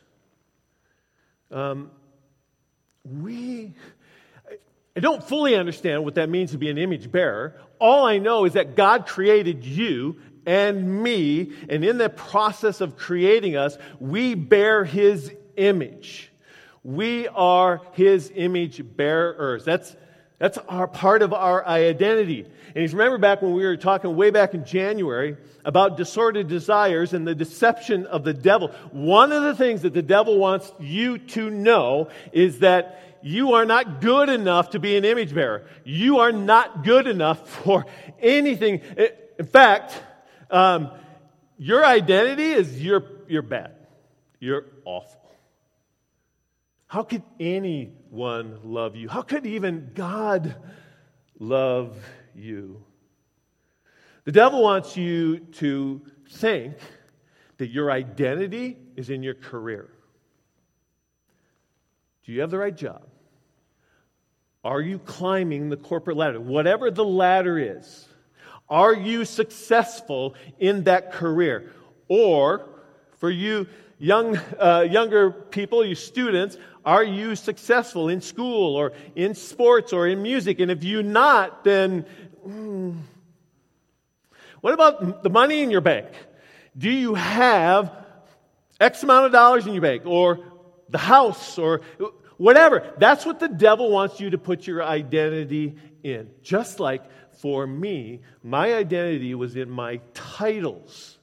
Um, 1.51 1.91
we, 3.03 3.73
I 4.95 4.99
don't 4.99 5.23
fully 5.23 5.55
understand 5.55 6.03
what 6.03 6.15
that 6.15 6.29
means 6.29 6.51
to 6.51 6.57
be 6.57 6.69
an 6.69 6.77
image 6.77 7.11
bearer. 7.11 7.55
All 7.79 8.05
I 8.05 8.17
know 8.17 8.45
is 8.45 8.53
that 8.53 8.75
God 8.75 9.05
created 9.05 9.63
you 9.63 10.17
and 10.45 11.03
me, 11.03 11.51
and 11.69 11.83
in 11.83 11.97
the 11.97 12.09
process 12.09 12.81
of 12.81 12.97
creating 12.97 13.55
us, 13.55 13.77
we 13.99 14.35
bear 14.35 14.85
his 14.85 15.31
image. 15.57 16.31
We 16.83 17.27
are 17.29 17.81
his 17.93 18.31
image 18.35 18.81
bearers. 18.95 19.65
That's, 19.65 19.95
that's 20.37 20.57
our 20.69 20.87
part 20.87 21.21
of 21.23 21.33
our 21.33 21.65
identity. 21.65 22.45
And 22.75 22.83
if 22.83 22.91
you 22.91 22.97
remember 22.97 23.17
back 23.17 23.41
when 23.41 23.53
we 23.53 23.63
were 23.63 23.77
talking 23.77 24.15
way 24.15 24.29
back 24.29 24.53
in 24.53 24.65
January 24.65 25.37
about 25.63 25.97
disordered 25.97 26.47
desires 26.47 27.13
and 27.13 27.25
the 27.25 27.33
deception 27.33 28.05
of 28.05 28.23
the 28.23 28.33
devil, 28.33 28.67
one 28.91 29.31
of 29.31 29.43
the 29.43 29.55
things 29.55 29.81
that 29.81 29.93
the 29.93 30.01
devil 30.01 30.37
wants 30.37 30.71
you 30.79 31.17
to 31.17 31.49
know 31.49 32.09
is 32.31 32.59
that 32.59 33.01
you 33.23 33.53
are 33.53 33.65
not 33.65 34.01
good 34.01 34.29
enough 34.29 34.69
to 34.71 34.79
be 34.79 34.97
an 34.97 35.05
image 35.05 35.33
bearer. 35.33 35.65
You 35.83 36.19
are 36.19 36.31
not 36.31 36.83
good 36.83 37.07
enough 37.07 37.49
for 37.49 37.85
anything. 38.19 38.81
In 39.39 39.45
fact, 39.47 39.99
um, 40.55 40.91
your 41.57 41.85
identity 41.85 42.51
is 42.51 42.81
you're, 42.81 43.03
you're 43.27 43.41
bad. 43.41 43.75
You're 44.39 44.65
awful. 44.85 45.19
How 46.87 47.03
could 47.03 47.23
anyone 47.39 48.59
love 48.63 48.95
you? 48.95 49.09
How 49.09 49.21
could 49.21 49.45
even 49.45 49.91
God 49.93 50.55
love 51.39 51.97
you? 52.33 52.83
The 54.23 54.31
devil 54.31 54.63
wants 54.63 54.95
you 54.95 55.39
to 55.39 56.01
think 56.29 56.77
that 57.57 57.67
your 57.67 57.91
identity 57.91 58.77
is 58.95 59.09
in 59.09 59.23
your 59.23 59.35
career. 59.35 59.89
Do 62.23 62.31
you 62.31 62.41
have 62.41 62.49
the 62.49 62.57
right 62.57 62.75
job? 62.75 63.05
Are 64.63 64.81
you 64.81 64.99
climbing 64.99 65.69
the 65.69 65.77
corporate 65.77 66.17
ladder? 66.17 66.39
Whatever 66.39 66.89
the 66.91 67.05
ladder 67.05 67.59
is, 67.59 68.07
are 68.69 68.93
you 68.93 69.25
successful 69.25 70.35
in 70.59 70.85
that 70.85 71.11
career? 71.11 71.71
Or, 72.07 72.67
for 73.17 73.29
you 73.29 73.67
young, 73.99 74.37
uh, 74.59 74.87
younger 74.89 75.31
people, 75.31 75.85
you 75.85 75.95
students, 75.95 76.57
are 76.85 77.03
you 77.03 77.35
successful 77.35 78.09
in 78.09 78.21
school 78.21 78.75
or 78.75 78.93
in 79.15 79.33
sports 79.33 79.93
or 79.93 80.07
in 80.07 80.21
music? 80.21 80.59
And 80.59 80.69
if 80.69 80.83
you're 80.83 81.03
not, 81.03 81.63
then 81.63 82.05
mm, 82.47 82.97
what 84.61 84.73
about 84.73 85.23
the 85.23 85.29
money 85.29 85.61
in 85.61 85.71
your 85.71 85.81
bank? 85.81 86.07
Do 86.77 86.89
you 86.89 87.15
have 87.15 87.91
X 88.79 89.03
amount 89.03 89.27
of 89.27 89.31
dollars 89.31 89.65
in 89.65 89.73
your 89.73 89.81
bank 89.81 90.03
or 90.05 90.39
the 90.89 90.97
house 90.97 91.57
or 91.57 91.81
whatever? 92.37 92.93
That's 92.97 93.25
what 93.25 93.39
the 93.39 93.47
devil 93.47 93.89
wants 93.91 94.19
you 94.19 94.31
to 94.31 94.37
put 94.37 94.67
your 94.67 94.83
identity 94.83 95.75
in. 96.03 96.29
Just 96.43 96.79
like 96.79 97.03
for 97.39 97.65
me, 97.65 98.21
my 98.43 98.73
identity 98.73 99.35
was 99.35 99.55
in 99.55 99.69
my 99.69 99.99
titles. 100.13 101.17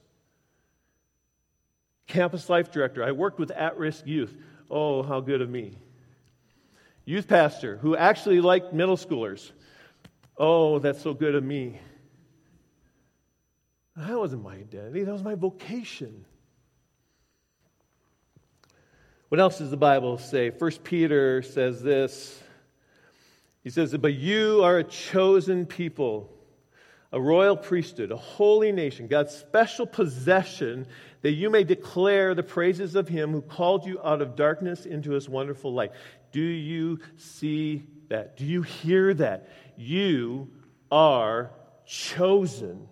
Campus 2.07 2.49
life 2.49 2.71
director. 2.71 3.03
I 3.03 3.11
worked 3.11 3.39
with 3.39 3.51
at 3.51 3.77
risk 3.77 4.05
youth. 4.05 4.35
Oh, 4.69 5.03
how 5.03 5.19
good 5.19 5.41
of 5.41 5.49
me. 5.49 5.77
Youth 7.05 7.27
pastor 7.27 7.77
who 7.77 7.95
actually 7.95 8.41
liked 8.41 8.73
middle 8.73 8.97
schoolers. 8.97 9.51
Oh, 10.37 10.79
that's 10.79 11.01
so 11.01 11.13
good 11.13 11.35
of 11.35 11.43
me. 11.43 11.79
That 13.95 14.17
wasn't 14.17 14.43
my 14.43 14.55
identity, 14.55 15.03
that 15.03 15.11
was 15.11 15.23
my 15.23 15.35
vocation. 15.35 16.25
What 19.29 19.39
else 19.39 19.57
does 19.57 19.71
the 19.71 19.77
Bible 19.77 20.19
say? 20.19 20.51
First 20.51 20.83
Peter 20.83 21.41
says 21.41 21.81
this 21.81 22.42
he 23.63 23.69
says, 23.69 23.95
But 23.97 24.13
you 24.13 24.61
are 24.63 24.79
a 24.79 24.83
chosen 24.83 25.65
people, 25.65 26.29
a 27.11 27.19
royal 27.19 27.55
priesthood, 27.55 28.11
a 28.11 28.17
holy 28.17 28.71
nation, 28.71 29.07
God's 29.07 29.33
special 29.33 29.85
possession, 29.85 30.85
that 31.21 31.31
you 31.31 31.49
may 31.49 31.63
declare 31.63 32.35
the 32.35 32.43
praises 32.43 32.95
of 32.95 33.07
him 33.07 33.31
who 33.31 33.41
called 33.41 33.85
you 33.85 33.99
out 34.03 34.21
of 34.21 34.35
darkness 34.35 34.85
into 34.85 35.11
his 35.11 35.29
wonderful 35.29 35.73
light. 35.73 35.91
Do 36.31 36.41
you 36.41 36.99
see 37.15 37.83
that? 38.09 38.35
Do 38.35 38.45
you 38.45 38.63
hear 38.63 39.13
that? 39.13 39.49
You 39.77 40.49
are 40.91 41.51
chosen. 41.85 42.87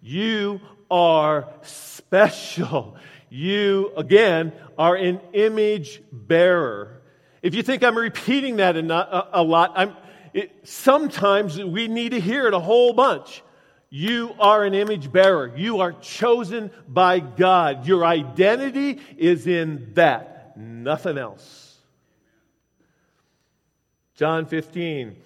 You 0.00 0.60
are 0.90 1.52
special. 1.62 2.96
You, 3.28 3.92
again, 3.96 4.52
are 4.78 4.94
an 4.94 5.20
image 5.32 6.00
bearer. 6.12 7.02
If 7.42 7.54
you 7.54 7.62
think 7.62 7.84
I'm 7.84 7.96
repeating 7.96 8.56
that 8.56 8.76
a, 8.76 9.42
lot, 9.42 9.96
it, 10.32 10.50
sometimes 10.64 11.62
we 11.62 11.88
need 11.88 12.10
to 12.10 12.20
hear 12.20 12.46
it 12.46 12.54
a 12.54 12.60
whole 12.60 12.92
bunch. 12.92 13.42
You 13.88 14.34
are 14.40 14.64
an 14.64 14.74
image 14.74 15.12
bearer. 15.12 15.56
You 15.56 15.80
are 15.80 15.92
chosen 15.92 16.70
by 16.88 17.20
God. 17.20 17.86
Your 17.86 18.04
identity 18.04 19.00
is 19.16 19.46
in 19.46 19.92
that, 19.94 20.56
nothing 20.56 21.18
else. 21.18 21.76
John 24.16 24.46
15. 24.46 25.16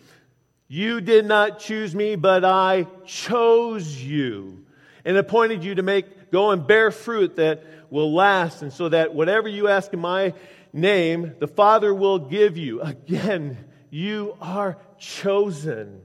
You 0.68 1.00
did 1.00 1.26
not 1.26 1.58
choose 1.58 1.94
me, 1.94 2.16
but 2.16 2.44
I 2.44 2.86
chose 3.04 4.00
you 4.00 4.64
and 5.04 5.16
appointed 5.16 5.64
you 5.64 5.74
to 5.76 5.82
make 5.82 6.30
go 6.30 6.50
and 6.50 6.66
bear 6.66 6.90
fruit 6.90 7.36
that 7.36 7.64
will 7.90 8.14
last, 8.14 8.62
and 8.62 8.72
so 8.72 8.88
that 8.88 9.14
whatever 9.14 9.48
you 9.48 9.66
ask 9.66 9.92
in 9.92 9.98
my 9.98 10.32
name, 10.72 11.34
the 11.38 11.48
Father 11.48 11.94
will 11.94 12.18
give 12.18 12.56
you. 12.56 12.80
Again, 12.80 13.56
you 13.90 14.36
are 14.40 14.78
chosen. 14.98 16.00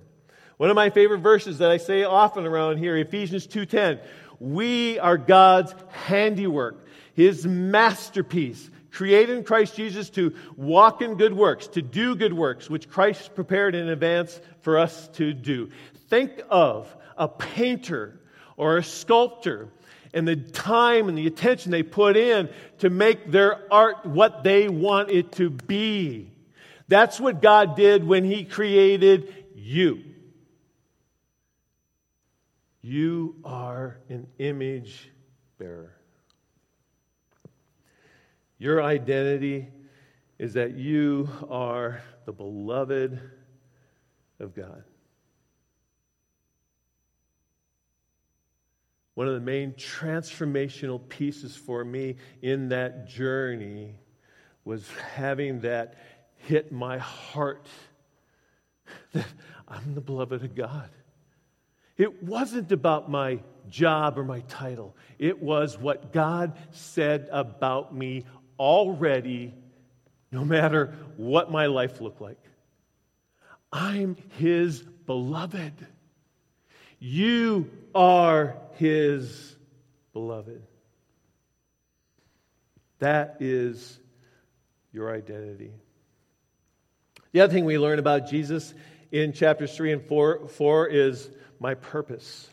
One 0.58 0.70
of 0.70 0.76
my 0.76 0.90
favorite 0.90 1.20
verses 1.20 1.58
that 1.58 1.70
I 1.70 1.78
say 1.78 2.04
often 2.04 2.46
around 2.46 2.78
here, 2.78 2.96
Ephesians 2.98 3.48
2:10. 3.48 4.00
We 4.40 5.00
are 5.00 5.18
God's 5.18 5.74
handiwork, 5.90 6.86
his 7.14 7.46
masterpiece, 7.46 8.70
created 8.92 9.38
in 9.38 9.44
Christ 9.44 9.76
Jesus 9.76 10.10
to 10.12 10.34
walk 10.56 11.02
in 11.02 11.16
good 11.16 11.34
works, 11.34 11.68
to 11.70 11.82
do 11.82 12.16
good 12.16 12.34
works, 12.34 12.70
which 12.70 12.90
Christ 12.90 13.36
prepared 13.36 13.76
in 13.76 13.90
advance 13.90 14.40
for 14.62 14.78
us 14.78 15.10
to 15.10 15.34
do. 15.34 15.70
Think 16.10 16.42
of 16.50 16.96
a 17.18 17.28
painter 17.28 18.20
or 18.58 18.78
a 18.78 18.84
sculptor 18.84 19.70
and 20.16 20.26
the 20.26 20.38
time 20.38 21.10
and 21.10 21.18
the 21.18 21.28
attention 21.28 21.72
they 21.72 21.84
put 21.84 22.16
in 22.16 22.50
to 22.80 22.90
make 22.90 23.30
their 23.30 23.72
art 23.72 24.06
what 24.06 24.44
they 24.44 24.70
want 24.70 25.12
it 25.12 25.34
to 25.34 25.50
be. 25.50 26.32
That's 26.88 27.20
what 27.20 27.42
God 27.42 27.76
did 27.76 28.04
when 28.04 28.24
He 28.24 28.46
created 28.46 29.34
you. 29.54 30.04
You 32.82 33.36
are 33.44 33.98
an 34.10 34.28
image 34.40 35.12
bearer. 35.60 35.92
Your 38.58 38.82
identity 38.82 39.68
is 40.40 40.54
that 40.54 40.76
you 40.76 41.28
are 41.50 42.02
the 42.26 42.32
beloved 42.32 43.20
of 44.40 44.56
God. 44.56 44.84
One 49.16 49.28
of 49.28 49.34
the 49.34 49.40
main 49.40 49.74
transformational 49.74 51.08
pieces 51.08 51.56
for 51.56 51.84
me 51.84 52.18
in 52.42 52.70
that 52.70 53.08
journey 53.08 53.96
was 54.66 54.88
having 55.16 55.62
that 55.62 55.96
hit 56.36 56.72
my 56.72 56.98
heart 56.98 57.68
that 59.14 59.26
I'm 59.68 59.96
the 59.96 60.02
beloved 60.02 60.44
of 60.44 60.54
God. 60.54 60.90
It 61.98 62.24
wasn't 62.24 62.72
about 62.72 63.10
my 63.10 63.40
job 63.70 64.20
or 64.20 64.26
my 64.26 64.42
title, 64.42 64.96
it 65.18 65.42
was 65.42 65.78
what 65.78 66.12
God 66.12 66.58
said 66.72 67.30
about 67.32 67.96
me 67.96 68.26
already, 68.60 69.54
no 70.32 70.44
matter 70.44 70.94
what 71.16 71.50
my 71.52 71.68
life 71.68 72.02
looked 72.02 72.22
like. 72.22 72.40
I'm 73.72 74.18
His 74.38 74.82
beloved. 75.06 75.88
You 77.08 77.70
are 77.94 78.58
His 78.78 79.56
beloved. 80.12 80.64
That 82.98 83.38
is 83.42 84.00
your 84.92 85.14
identity. 85.14 85.72
The 87.32 87.42
other 87.42 87.54
thing 87.54 87.66
we 87.66 87.78
learn 87.78 88.00
about 88.00 88.28
Jesus 88.28 88.74
in 89.12 89.34
chapters 89.34 89.78
3 89.78 89.94
and 89.94 90.02
4, 90.04 90.48
4 90.48 90.88
is 90.88 91.30
my 91.60 91.76
purpose. 91.76 92.50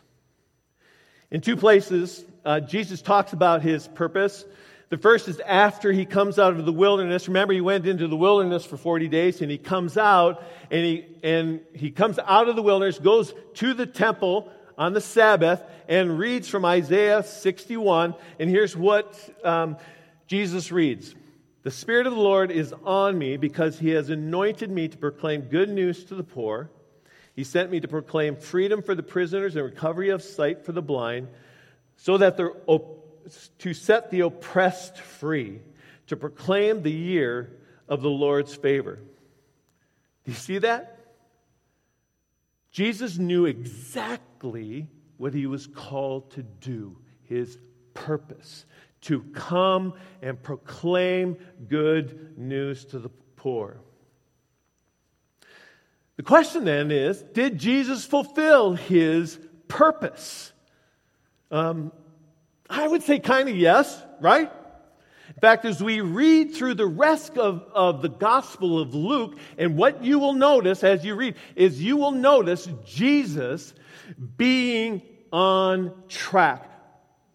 In 1.31 1.41
two 1.41 1.57
places, 1.57 2.23
uh, 2.45 2.59
Jesus 2.59 3.01
talks 3.01 3.33
about 3.33 3.63
his 3.63 3.87
purpose. 3.87 4.45
The 4.93 4.99
first 4.99 5.27
is 5.27 5.39
after 5.39 5.91
he 5.91 6.05
comes 6.05 6.37
out 6.37 6.53
of 6.53 6.67
the 6.67 6.71
wilderness. 6.71 7.27
Remember, 7.27 7.51
he 7.51 7.61
went 7.61 7.87
into 7.87 8.07
the 8.07 8.15
wilderness 8.15 8.63
for 8.63 8.77
40 8.77 9.07
days 9.07 9.41
and 9.41 9.49
he 9.49 9.57
comes 9.57 9.97
out 9.97 10.43
and 10.69 10.85
he, 10.85 11.07
and 11.23 11.61
he 11.73 11.89
comes 11.89 12.19
out 12.19 12.47
of 12.47 12.55
the 12.55 12.61
wilderness, 12.61 12.99
goes 12.99 13.33
to 13.55 13.73
the 13.73 13.87
temple 13.87 14.51
on 14.77 14.93
the 14.93 15.01
Sabbath 15.01 15.63
and 15.87 16.19
reads 16.19 16.47
from 16.47 16.63
Isaiah 16.63 17.23
61. 17.23 18.13
And 18.37 18.51
here's 18.51 18.77
what 18.77 19.17
um, 19.43 19.77
Jesus 20.27 20.71
reads 20.71 21.15
the 21.63 21.71
Spirit 21.71 22.05
of 22.05 22.13
the 22.13 22.19
Lord 22.19 22.51
is 22.51 22.71
on 22.83 23.17
me 23.17 23.35
because 23.37 23.79
he 23.79 23.89
has 23.89 24.11
anointed 24.11 24.69
me 24.69 24.89
to 24.89 24.97
proclaim 24.99 25.41
good 25.41 25.69
news 25.69 26.03
to 26.03 26.13
the 26.13 26.23
poor. 26.23 26.69
He 27.35 27.43
sent 27.43 27.71
me 27.71 27.79
to 27.79 27.87
proclaim 27.87 28.35
freedom 28.35 28.83
for 28.83 28.93
the 28.93 29.01
prisoners 29.01 29.55
and 29.55 29.65
recovery 29.65 30.09
of 30.09 30.21
sight 30.21 30.63
for 30.63 30.71
the 30.71 30.83
blind, 30.83 31.29
so 31.97 32.19
that 32.19 32.37
the, 32.37 32.51
to 33.59 33.73
set 33.73 34.11
the 34.11 34.21
oppressed 34.21 34.97
free, 34.97 35.61
to 36.07 36.15
proclaim 36.15 36.81
the 36.81 36.91
year 36.91 37.57
of 37.87 38.01
the 38.01 38.09
Lord's 38.09 38.55
favor. 38.55 38.95
Do 40.25 40.31
you 40.31 40.37
see 40.37 40.59
that? 40.59 40.99
Jesus 42.71 43.17
knew 43.17 43.45
exactly 43.45 44.87
what 45.17 45.33
he 45.33 45.45
was 45.45 45.67
called 45.67 46.31
to 46.31 46.43
do, 46.43 46.97
his 47.23 47.57
purpose 47.93 48.65
to 49.03 49.21
come 49.33 49.93
and 50.21 50.41
proclaim 50.41 51.37
good 51.67 52.37
news 52.37 52.85
to 52.85 52.99
the 52.99 53.09
poor. 53.35 53.79
The 56.15 56.23
question 56.23 56.63
then 56.63 56.91
is 56.91 57.21
Did 57.21 57.57
Jesus 57.57 58.05
fulfill 58.05 58.73
his 58.73 59.39
purpose? 59.67 60.51
Um, 61.51 61.91
I 62.73 62.87
would 62.87 63.03
say 63.03 63.19
kind 63.19 63.47
of 63.47 63.55
yes, 63.55 64.01
right? 64.19 64.51
In 65.29 65.39
fact, 65.41 65.63
as 65.65 65.81
we 65.81 66.01
read 66.01 66.55
through 66.55 66.73
the 66.73 66.87
rest 66.87 67.37
of, 67.37 67.63
of 67.73 68.01
the 68.01 68.09
Gospel 68.09 68.79
of 68.79 68.93
Luke, 68.93 69.37
and 69.57 69.77
what 69.77 70.03
you 70.03 70.19
will 70.19 70.33
notice 70.33 70.83
as 70.83 71.05
you 71.05 71.15
read 71.15 71.35
is 71.55 71.81
you 71.81 71.97
will 71.97 72.11
notice 72.11 72.67
Jesus 72.85 73.73
being 74.37 75.01
on 75.31 75.93
track 76.09 76.69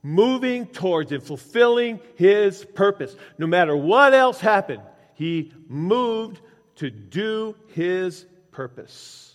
moving 0.03 0.66
towards 0.66 1.12
and 1.12 1.22
fulfilling 1.22 2.01
his 2.16 2.64
purpose. 2.64 3.14
No 3.37 3.46
matter 3.46 3.77
what 3.77 4.14
else 4.14 4.40
happened, 4.40 4.83
he 5.14 5.53
moved 5.68 6.40
to 6.77 6.90
do 6.90 7.55
his 7.68 8.24
purpose. 8.51 9.35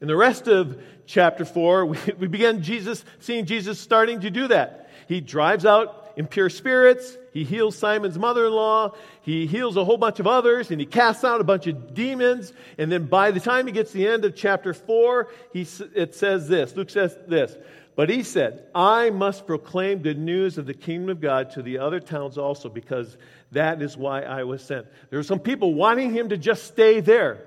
In 0.00 0.06
the 0.06 0.16
rest 0.16 0.46
of 0.46 0.80
chapter 1.06 1.44
4, 1.44 1.86
we, 1.86 1.98
we 2.18 2.26
begin 2.28 2.62
Jesus 2.62 3.04
seeing 3.20 3.46
Jesus 3.46 3.78
starting 3.78 4.20
to 4.20 4.30
do 4.30 4.48
that. 4.48 4.90
He 5.08 5.20
drives 5.20 5.64
out 5.64 6.12
impure 6.16 6.50
spirits, 6.50 7.16
he 7.32 7.44
heals 7.44 7.76
Simon's 7.76 8.18
mother-in-law, 8.18 8.92
he 9.22 9.46
heals 9.46 9.76
a 9.76 9.84
whole 9.84 9.96
bunch 9.96 10.18
of 10.18 10.26
others, 10.26 10.72
and 10.72 10.80
he 10.80 10.86
casts 10.86 11.22
out 11.22 11.40
a 11.40 11.44
bunch 11.44 11.68
of 11.68 11.94
demons. 11.94 12.52
And 12.76 12.90
then 12.90 13.06
by 13.06 13.30
the 13.30 13.38
time 13.38 13.68
he 13.68 13.72
gets 13.72 13.92
to 13.92 13.98
the 13.98 14.08
end 14.08 14.24
of 14.24 14.34
chapter 14.34 14.74
4, 14.74 15.28
he, 15.52 15.64
it 15.94 16.16
says 16.16 16.48
this, 16.48 16.74
Luke 16.74 16.90
says 16.90 17.16
this, 17.28 17.56
but 17.94 18.10
he 18.10 18.24
said, 18.24 18.64
I 18.74 19.10
must 19.10 19.46
proclaim 19.46 20.00
good 20.00 20.18
news 20.18 20.58
of 20.58 20.66
the 20.66 20.74
kingdom 20.74 21.10
of 21.10 21.20
God 21.20 21.50
to 21.52 21.62
the 21.62 21.78
other 21.78 22.00
towns 22.00 22.36
also, 22.36 22.68
because 22.68 23.16
that 23.52 23.80
is 23.80 23.96
why 23.96 24.22
I 24.22 24.42
was 24.42 24.62
sent. 24.62 24.86
There 25.10 25.20
were 25.20 25.24
some 25.24 25.40
people 25.40 25.74
wanting 25.74 26.12
him 26.12 26.30
to 26.30 26.36
just 26.36 26.64
stay 26.64 26.98
there. 26.98 27.44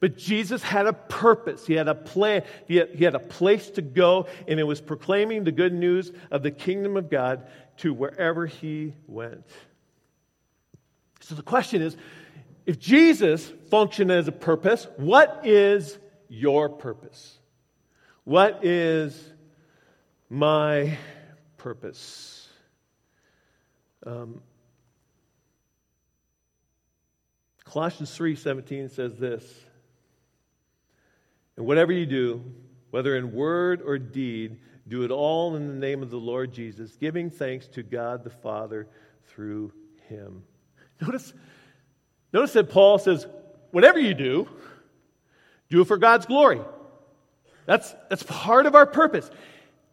But 0.00 0.16
Jesus 0.16 0.62
had 0.62 0.86
a 0.86 0.92
purpose. 0.92 1.66
He 1.66 1.74
had 1.74 1.86
a 1.86 1.94
plan. 1.94 2.42
He 2.66 2.76
had, 2.76 2.90
he 2.90 3.04
had 3.04 3.14
a 3.14 3.20
place 3.20 3.70
to 3.70 3.82
go, 3.82 4.26
and 4.48 4.58
it 4.58 4.64
was 4.64 4.80
proclaiming 4.80 5.44
the 5.44 5.52
good 5.52 5.74
news 5.74 6.10
of 6.30 6.42
the 6.42 6.50
kingdom 6.50 6.96
of 6.96 7.10
God 7.10 7.46
to 7.78 7.92
wherever 7.92 8.46
he 8.46 8.94
went. 9.06 9.46
So 11.20 11.34
the 11.34 11.42
question 11.42 11.82
is 11.82 11.96
if 12.66 12.78
Jesus 12.78 13.52
functioned 13.70 14.10
as 14.10 14.26
a 14.26 14.32
purpose, 14.32 14.86
what 14.96 15.42
is 15.44 15.98
your 16.28 16.68
purpose? 16.68 17.38
What 18.24 18.64
is 18.64 19.32
my 20.30 20.96
purpose. 21.58 22.48
Um, 24.06 24.40
Colossians 27.64 28.16
3:17 28.16 28.88
says 28.88 29.18
this. 29.18 29.66
And 31.60 31.66
whatever 31.66 31.92
you 31.92 32.06
do, 32.06 32.42
whether 32.88 33.18
in 33.18 33.34
word 33.34 33.82
or 33.84 33.98
deed, 33.98 34.56
do 34.88 35.02
it 35.02 35.10
all 35.10 35.56
in 35.56 35.68
the 35.68 35.74
name 35.74 36.02
of 36.02 36.08
the 36.08 36.16
Lord 36.16 36.54
Jesus, 36.54 36.96
giving 36.96 37.28
thanks 37.28 37.66
to 37.68 37.82
God 37.82 38.24
the 38.24 38.30
Father 38.30 38.88
through 39.26 39.70
him. 40.08 40.42
Notice, 41.02 41.34
notice 42.32 42.54
that 42.54 42.70
Paul 42.70 42.96
says, 42.96 43.26
whatever 43.72 43.98
you 43.98 44.14
do, 44.14 44.48
do 45.68 45.82
it 45.82 45.84
for 45.84 45.98
God's 45.98 46.24
glory. 46.24 46.62
That's, 47.66 47.94
that's 48.08 48.22
part 48.22 48.64
of 48.64 48.74
our 48.74 48.86
purpose. 48.86 49.30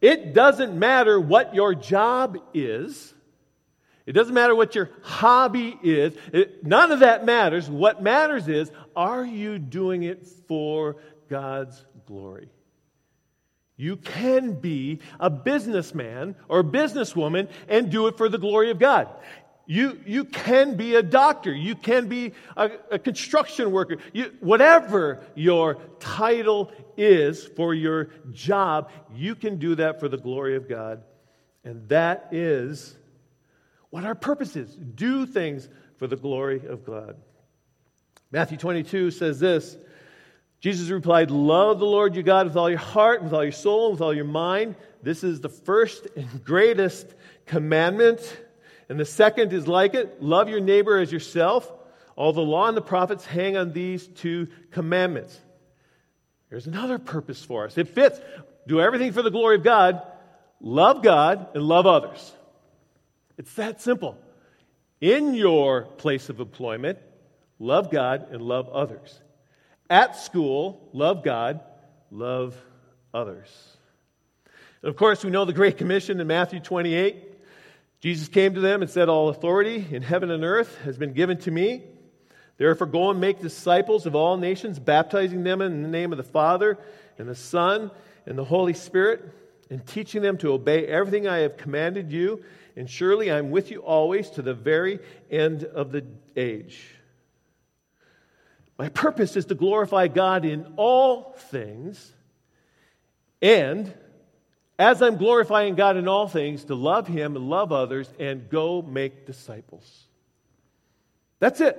It 0.00 0.32
doesn't 0.32 0.74
matter 0.74 1.20
what 1.20 1.54
your 1.54 1.74
job 1.74 2.38
is. 2.54 3.12
It 4.06 4.12
doesn't 4.12 4.32
matter 4.32 4.54
what 4.54 4.74
your 4.74 4.88
hobby 5.02 5.78
is. 5.82 6.14
It, 6.32 6.64
none 6.64 6.92
of 6.92 7.00
that 7.00 7.26
matters. 7.26 7.68
What 7.68 8.02
matters 8.02 8.48
is 8.48 8.70
are 8.96 9.22
you 9.22 9.58
doing 9.58 10.04
it 10.04 10.26
for 10.46 10.96
God's 11.28 11.84
glory? 12.06 12.48
You 13.76 13.96
can 13.96 14.54
be 14.54 15.00
a 15.20 15.30
businessman 15.30 16.34
or 16.48 16.64
businesswoman 16.64 17.48
and 17.68 17.90
do 17.90 18.08
it 18.08 18.16
for 18.16 18.28
the 18.28 18.38
glory 18.38 18.70
of 18.70 18.78
God. 18.78 19.08
You, 19.66 20.00
you 20.06 20.24
can 20.24 20.76
be 20.76 20.94
a 20.94 21.02
doctor. 21.02 21.52
You 21.54 21.74
can 21.74 22.08
be 22.08 22.32
a, 22.56 22.70
a 22.90 22.98
construction 22.98 23.70
worker. 23.70 23.98
You, 24.12 24.32
whatever 24.40 25.22
your 25.34 25.74
title 26.00 26.72
is 26.96 27.44
for 27.44 27.74
your 27.74 28.08
job, 28.32 28.90
you 29.14 29.34
can 29.34 29.58
do 29.58 29.74
that 29.76 30.00
for 30.00 30.08
the 30.08 30.16
glory 30.16 30.56
of 30.56 30.68
God 30.68 31.04
And 31.64 31.86
that 31.90 32.28
is 32.32 32.96
what 33.90 34.04
our 34.04 34.14
purpose 34.14 34.56
is 34.56 34.74
do 34.74 35.26
things 35.26 35.68
for 35.98 36.06
the 36.06 36.16
glory 36.16 36.66
of 36.66 36.84
God. 36.84 37.16
Matthew 38.30 38.56
22 38.56 39.10
says 39.10 39.38
this 39.38 39.76
Jesus 40.60 40.90
replied, 40.90 41.30
Love 41.30 41.78
the 41.78 41.86
Lord 41.86 42.14
your 42.14 42.24
God 42.24 42.46
with 42.46 42.56
all 42.56 42.68
your 42.68 42.78
heart, 42.78 43.22
with 43.22 43.32
all 43.32 43.44
your 43.44 43.52
soul, 43.52 43.92
with 43.92 44.00
all 44.00 44.14
your 44.14 44.24
mind. 44.24 44.74
This 45.02 45.22
is 45.22 45.40
the 45.40 45.48
first 45.48 46.08
and 46.16 46.44
greatest 46.44 47.06
commandment. 47.46 48.20
And 48.88 48.98
the 48.98 49.04
second 49.04 49.52
is 49.52 49.68
like 49.68 49.94
it 49.94 50.22
love 50.22 50.48
your 50.48 50.60
neighbor 50.60 50.98
as 50.98 51.12
yourself. 51.12 51.70
All 52.16 52.32
the 52.32 52.40
law 52.40 52.66
and 52.66 52.76
the 52.76 52.82
prophets 52.82 53.24
hang 53.24 53.56
on 53.56 53.72
these 53.72 54.06
two 54.08 54.48
commandments. 54.72 55.38
There's 56.50 56.66
another 56.66 56.98
purpose 56.98 57.44
for 57.44 57.64
us. 57.64 57.78
It 57.78 57.88
fits. 57.88 58.20
Do 58.66 58.80
everything 58.80 59.12
for 59.12 59.22
the 59.22 59.30
glory 59.30 59.56
of 59.56 59.62
God, 59.62 60.02
love 60.60 61.02
God, 61.02 61.48
and 61.54 61.62
love 61.62 61.86
others. 61.86 62.32
It's 63.38 63.52
that 63.54 63.80
simple. 63.80 64.18
In 65.00 65.34
your 65.34 65.82
place 65.82 66.28
of 66.28 66.40
employment, 66.40 66.98
love 67.58 67.90
God 67.90 68.32
and 68.32 68.42
love 68.42 68.68
others. 68.68 69.20
At 69.90 70.16
school, 70.16 70.88
love 70.92 71.24
God, 71.24 71.60
love 72.10 72.54
others. 73.14 73.48
And 74.82 74.90
of 74.90 74.96
course, 74.96 75.24
we 75.24 75.30
know 75.30 75.44
the 75.44 75.52
Great 75.52 75.78
Commission 75.78 76.20
in 76.20 76.26
Matthew 76.26 76.60
28. 76.60 77.24
Jesus 78.00 78.28
came 78.28 78.54
to 78.54 78.60
them 78.60 78.82
and 78.82 78.90
said, 78.90 79.08
All 79.08 79.28
authority 79.28 79.86
in 79.90 80.02
heaven 80.02 80.30
and 80.30 80.44
earth 80.44 80.76
has 80.84 80.96
been 80.98 81.14
given 81.14 81.38
to 81.38 81.50
me. 81.50 81.82
Therefore, 82.58 82.86
go 82.86 83.10
and 83.10 83.20
make 83.20 83.40
disciples 83.40 84.04
of 84.04 84.14
all 84.14 84.36
nations, 84.36 84.78
baptizing 84.78 85.42
them 85.42 85.62
in 85.62 85.82
the 85.82 85.88
name 85.88 86.12
of 86.12 86.18
the 86.18 86.24
Father 86.24 86.78
and 87.16 87.28
the 87.28 87.34
Son 87.34 87.90
and 88.26 88.36
the 88.36 88.44
Holy 88.44 88.74
Spirit, 88.74 89.32
and 89.70 89.84
teaching 89.86 90.22
them 90.22 90.36
to 90.38 90.52
obey 90.52 90.86
everything 90.86 91.26
I 91.26 91.38
have 91.38 91.56
commanded 91.56 92.12
you. 92.12 92.44
And 92.76 92.88
surely 92.88 93.32
I'm 93.32 93.50
with 93.50 93.70
you 93.70 93.80
always 93.80 94.30
to 94.30 94.42
the 94.42 94.54
very 94.54 95.00
end 95.30 95.64
of 95.64 95.92
the 95.92 96.04
age. 96.36 96.97
My 98.78 98.88
purpose 98.88 99.36
is 99.36 99.46
to 99.46 99.54
glorify 99.56 100.06
God 100.06 100.44
in 100.44 100.74
all 100.76 101.34
things, 101.36 102.12
and 103.42 103.92
as 104.78 105.02
I'm 105.02 105.16
glorifying 105.16 105.74
God 105.74 105.96
in 105.96 106.06
all 106.06 106.28
things, 106.28 106.64
to 106.66 106.76
love 106.76 107.08
Him 107.08 107.34
and 107.34 107.50
love 107.50 107.72
others 107.72 108.08
and 108.20 108.48
go 108.48 108.80
make 108.80 109.26
disciples. 109.26 110.04
That's 111.40 111.60
it. 111.60 111.76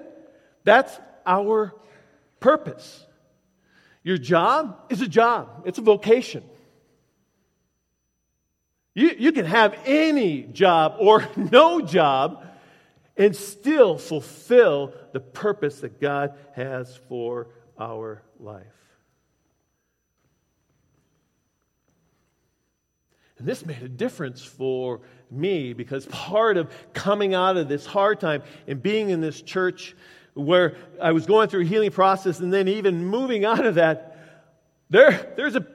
That's 0.66 1.00
our 1.26 1.74
purpose. 2.42 3.06
Your 4.04 4.18
job 4.18 4.78
is 4.90 5.02
a 5.02 5.08
job, 5.08 5.64
it's 5.66 5.78
a 5.78 5.82
vocation. 5.82 6.44
You, 8.96 9.16
you 9.18 9.32
can 9.32 9.46
have 9.46 9.78
any 9.86 10.44
job 10.44 10.96
or 11.00 11.26
no 11.38 11.80
job 11.80 12.46
and 13.20 13.36
still 13.36 13.98
fulfill 13.98 14.94
the 15.12 15.20
purpose 15.20 15.82
that 15.82 16.00
God 16.00 16.34
has 16.54 16.96
for 17.10 17.50
our 17.78 18.24
life. 18.40 18.66
And 23.38 23.48
this 23.48 23.66
made 23.66 23.84
a 23.84 23.90
difference 23.90 24.42
for 24.42 25.02
me 25.30 25.74
because 25.74 26.06
part 26.08 26.58
of 26.58 26.74
coming 26.94 27.34
out 27.34 27.58
of 27.58 27.68
this 27.68 27.86
hard 27.86 28.20
time 28.20 28.42
and 28.68 28.82
being 28.82 29.10
in 29.10 29.22
this 29.22 29.42
church 29.42 29.96
where 30.34 30.78
I 31.02 31.12
was 31.12 31.26
going 31.26 31.50
through 31.50 31.62
a 31.62 31.66
healing 31.66 31.92
process 31.92 32.40
and 32.40 32.54
then 32.54 32.70
even 32.70 33.06
moving 33.06 33.44
out 33.46 33.66
of 33.66 33.76
that, 33.76 34.18
there, 34.90 35.34
there's 35.36 35.56
a 35.56 35.66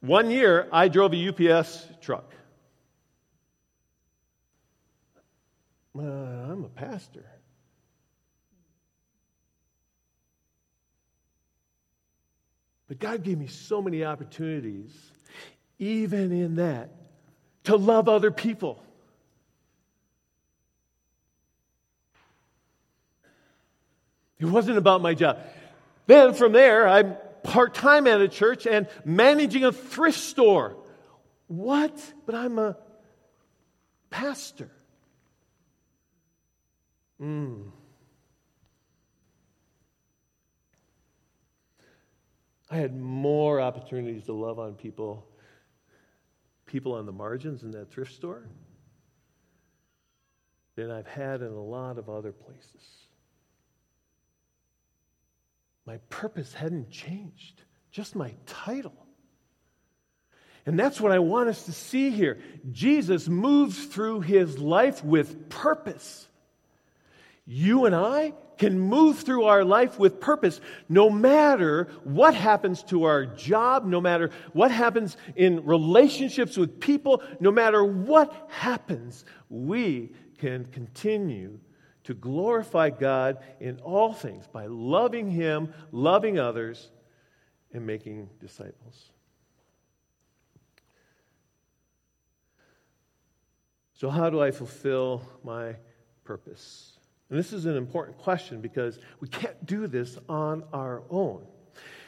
one 0.00 0.30
year 0.30 0.68
I 0.70 0.88
drove 0.88 1.14
a 1.14 1.28
UPS 1.28 1.86
truck. 2.02 2.30
Uh, 5.98 6.33
A 6.64 6.68
pastor. 6.68 7.26
But 12.88 12.98
God 12.98 13.22
gave 13.22 13.38
me 13.38 13.46
so 13.46 13.82
many 13.82 14.04
opportunities, 14.04 14.92
even 15.78 16.32
in 16.32 16.56
that, 16.56 16.90
to 17.64 17.76
love 17.76 18.08
other 18.08 18.30
people. 18.30 18.82
It 24.38 24.46
wasn't 24.46 24.78
about 24.78 25.00
my 25.00 25.14
job. 25.14 25.38
Then 26.06 26.34
from 26.34 26.52
there, 26.52 26.86
I'm 26.88 27.16
part 27.42 27.74
time 27.74 28.06
at 28.06 28.20
a 28.20 28.28
church 28.28 28.66
and 28.66 28.86
managing 29.04 29.64
a 29.64 29.72
thrift 29.72 30.18
store. 30.18 30.76
What? 31.46 31.98
But 32.26 32.34
I'm 32.34 32.58
a 32.58 32.76
pastor. 34.10 34.70
Mm. 37.20 37.70
I 42.70 42.76
had 42.76 42.98
more 42.98 43.60
opportunities 43.60 44.24
to 44.24 44.32
love 44.32 44.58
on 44.58 44.74
people, 44.74 45.26
people 46.66 46.94
on 46.94 47.06
the 47.06 47.12
margins 47.12 47.62
in 47.62 47.70
that 47.72 47.90
thrift 47.92 48.12
store, 48.14 48.48
than 50.74 50.90
I've 50.90 51.06
had 51.06 51.40
in 51.40 51.52
a 51.52 51.62
lot 51.62 51.98
of 51.98 52.08
other 52.08 52.32
places. 52.32 53.04
My 55.86 55.98
purpose 56.08 56.52
hadn't 56.54 56.90
changed, 56.90 57.62
just 57.90 58.16
my 58.16 58.34
title. 58.46 58.96
And 60.66 60.78
that's 60.78 61.00
what 61.00 61.12
I 61.12 61.18
want 61.18 61.50
us 61.50 61.66
to 61.66 61.72
see 61.72 62.10
here. 62.10 62.40
Jesus 62.72 63.28
moves 63.28 63.84
through 63.84 64.22
his 64.22 64.58
life 64.58 65.04
with 65.04 65.50
purpose. 65.50 66.26
You 67.46 67.84
and 67.84 67.94
I 67.94 68.32
can 68.56 68.78
move 68.78 69.18
through 69.18 69.44
our 69.44 69.64
life 69.64 69.98
with 69.98 70.20
purpose 70.20 70.60
no 70.88 71.10
matter 71.10 71.88
what 72.04 72.34
happens 72.34 72.82
to 72.84 73.04
our 73.04 73.26
job, 73.26 73.84
no 73.84 74.00
matter 74.00 74.30
what 74.52 74.70
happens 74.70 75.16
in 75.36 75.64
relationships 75.64 76.56
with 76.56 76.80
people, 76.80 77.22
no 77.40 77.50
matter 77.50 77.84
what 77.84 78.48
happens, 78.48 79.24
we 79.50 80.12
can 80.38 80.64
continue 80.66 81.58
to 82.04 82.14
glorify 82.14 82.90
God 82.90 83.38
in 83.60 83.78
all 83.80 84.12
things 84.12 84.46
by 84.46 84.66
loving 84.66 85.30
Him, 85.30 85.72
loving 85.90 86.38
others, 86.38 86.90
and 87.72 87.86
making 87.86 88.30
disciples. 88.40 89.10
So, 93.94 94.10
how 94.10 94.28
do 94.28 94.40
I 94.40 94.50
fulfill 94.50 95.22
my 95.42 95.76
purpose? 96.24 96.93
And 97.30 97.38
this 97.38 97.52
is 97.52 97.66
an 97.66 97.76
important 97.76 98.18
question 98.18 98.60
because 98.60 98.98
we 99.20 99.28
can't 99.28 99.64
do 99.66 99.86
this 99.86 100.18
on 100.28 100.64
our 100.72 101.02
own. 101.10 101.44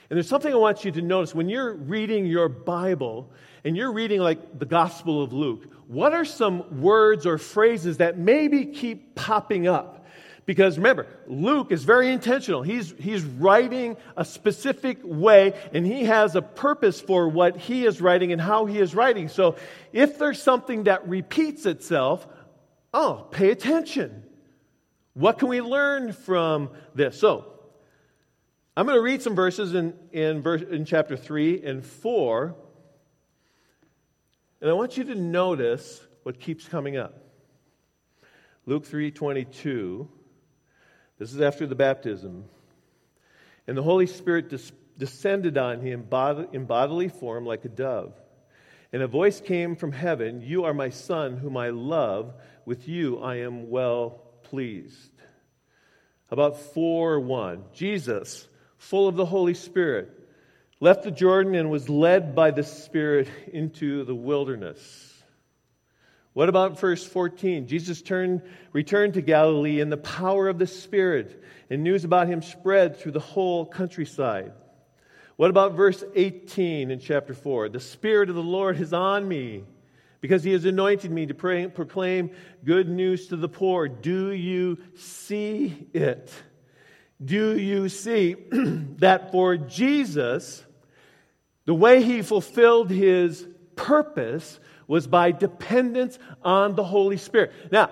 And 0.09 0.17
there's 0.17 0.29
something 0.29 0.53
I 0.53 0.57
want 0.57 0.85
you 0.85 0.93
to 0.93 1.03
notice 1.03 1.35
when 1.35 1.49
you're 1.49 1.75
reading 1.75 2.27
your 2.27 2.49
Bible 2.49 3.33
and 3.65 3.77
you're 3.77 3.93
reading 3.93 4.21
like 4.21 4.59
the 4.59 4.67
Gospel 4.67 5.23
of 5.23 5.33
Luke, 5.33 5.65
what 5.89 6.13
are 6.13 6.25
some 6.25 6.81
words 6.81 7.27
or 7.27 7.39
phrases 7.39 7.97
that 7.97 8.17
maybe 8.17 8.67
keep 8.67 9.17
popping 9.17 9.67
up? 9.67 10.07
Because 10.45 10.77
remember, 10.77 11.09
Luke 11.27 11.73
is 11.73 11.83
very 11.83 12.09
intentional. 12.09 12.63
He's, 12.63 12.95
he's 13.01 13.25
writing 13.25 13.97
a 14.17 14.25
specific 14.25 15.01
way, 15.03 15.55
and 15.73 15.85
he 15.85 16.05
has 16.05 16.37
a 16.37 16.43
purpose 16.43 17.01
for 17.01 17.29
what 17.29 17.57
he 17.57 17.85
is 17.85 18.01
writing 18.01 18.31
and 18.31 18.41
how 18.41 18.67
he 18.67 18.79
is 18.79 18.95
writing. 18.95 19.29
So 19.29 19.57
if 19.93 20.21
there's 20.21 20.41
something 20.41 20.85
that 20.85 21.09
repeats 21.09 21.67
itself, 21.67 22.29
oh, 22.95 23.27
pay 23.33 23.51
attention. 23.51 24.23
What 25.17 25.39
can 25.39 25.49
we 25.49 25.63
learn 25.63 26.13
from 26.13 26.69
this? 26.95 27.19
So, 27.19 27.51
I'm 28.77 28.85
going 28.85 28.99
to 28.99 29.03
read 29.03 29.23
some 29.23 29.35
verses 29.35 29.73
in, 29.73 29.95
in, 30.13 30.43
verse, 30.43 30.61
in 30.61 30.85
chapter 30.85 31.17
3 31.17 31.65
and 31.65 31.83
4. 31.83 32.55
And 34.61 34.69
I 34.69 34.75
want 34.75 34.99
you 34.99 35.05
to 35.05 35.15
notice 35.15 36.07
what 36.23 36.39
keeps 36.39 36.69
coming 36.69 36.99
up. 36.99 37.15
Luke 38.67 38.85
3:22. 38.85 40.07
This 41.19 41.33
is 41.33 41.41
after 41.41 41.67
the 41.67 41.75
baptism. 41.75 42.45
And 43.67 43.75
the 43.75 43.83
Holy 43.83 44.07
Spirit 44.07 44.51
des- 44.51 44.75
descended 44.99 45.57
on 45.57 45.81
him 45.81 46.03
bod- 46.03 46.55
in 46.55 46.67
bodily 46.67 47.09
form 47.09 47.47
like 47.47 47.65
a 47.65 47.71
dove. 47.71 48.21
And 48.93 49.03
a 49.03 49.07
voice 49.07 49.41
came 49.41 49.77
from 49.77 49.93
heaven, 49.93 50.43
"You 50.43 50.65
are 50.65 50.75
my 50.75 50.91
son 50.91 51.39
whom 51.39 51.57
I 51.57 51.71
love; 51.71 52.35
with 52.67 52.87
you 52.87 53.19
I 53.19 53.37
am 53.37 53.71
well 53.71 54.26
pleased. 54.51 55.13
About 56.31 56.59
4 56.59 57.21
1. 57.21 57.65
Jesus, 57.73 58.49
full 58.79 59.09
of 59.09 59.17
the 59.17 59.27
Holy 59.27 59.55
Spirit, 59.55 60.11
left 60.81 61.05
the 61.05 61.11
Jordan 61.11 61.55
and 61.55 61.71
was 61.71 61.89
led 61.89 62.35
by 62.35 62.51
the 62.51 62.63
Spirit 62.63 63.29
into 63.53 64.05
the 64.05 64.15
wilderness. 64.15 65.13
What 66.33 66.49
about 66.49 66.79
verse 66.79 67.05
14? 67.05 67.67
Jesus 67.67 68.03
turned, 68.03 68.43
returned 68.73 69.15
to 69.15 69.23
Galilee 69.23 69.81
in 69.81 69.89
the 69.89 69.97
power 69.97 70.49
of 70.49 70.59
the 70.59 70.67
Spirit, 70.67 71.43
and 71.71 71.83
news 71.83 72.05
about 72.05 72.29
him 72.29 72.43
spread 72.43 72.99
through 72.99 73.13
the 73.13 73.21
whole 73.21 73.65
countryside. 73.65 74.53
What 75.37 75.51
about 75.51 75.73
verse 75.73 76.05
18 76.15 76.91
in 76.91 76.99
chapter 76.99 77.33
4? 77.35 77.71
The 77.71 77.81
Spirit 77.81 78.29
of 78.29 78.35
the 78.35 78.43
Lord 78.43 78.79
is 78.81 78.93
on 78.93 79.27
me 79.27 79.65
because 80.21 80.43
he 80.43 80.53
has 80.53 80.65
anointed 80.65 81.11
me 81.11 81.27
to 81.27 81.35
pray, 81.35 81.67
proclaim 81.69 82.31
good 82.65 82.89
news 82.89 83.29
to 83.29 83.37
the 83.37 83.49
poor. 83.49 83.89
Do 83.89 84.33
you 84.33 84.79
see 84.97 85.89
it? 85.93 86.33
Do 87.25 87.59
you 87.59 87.89
see 87.89 88.35
that 88.99 89.33
for 89.33 89.57
Jesus, 89.57 90.65
the 91.65 91.75
way 91.75 92.03
he 92.03 92.23
fulfilled 92.23 92.91
his 92.91 93.47
purpose 93.75 94.59
was 94.87 95.07
by 95.07 95.33
dependence 95.33 96.19
on 96.43 96.75
the 96.75 96.85
Holy 96.85 97.17
Spirit? 97.17 97.53
Now, 97.71 97.91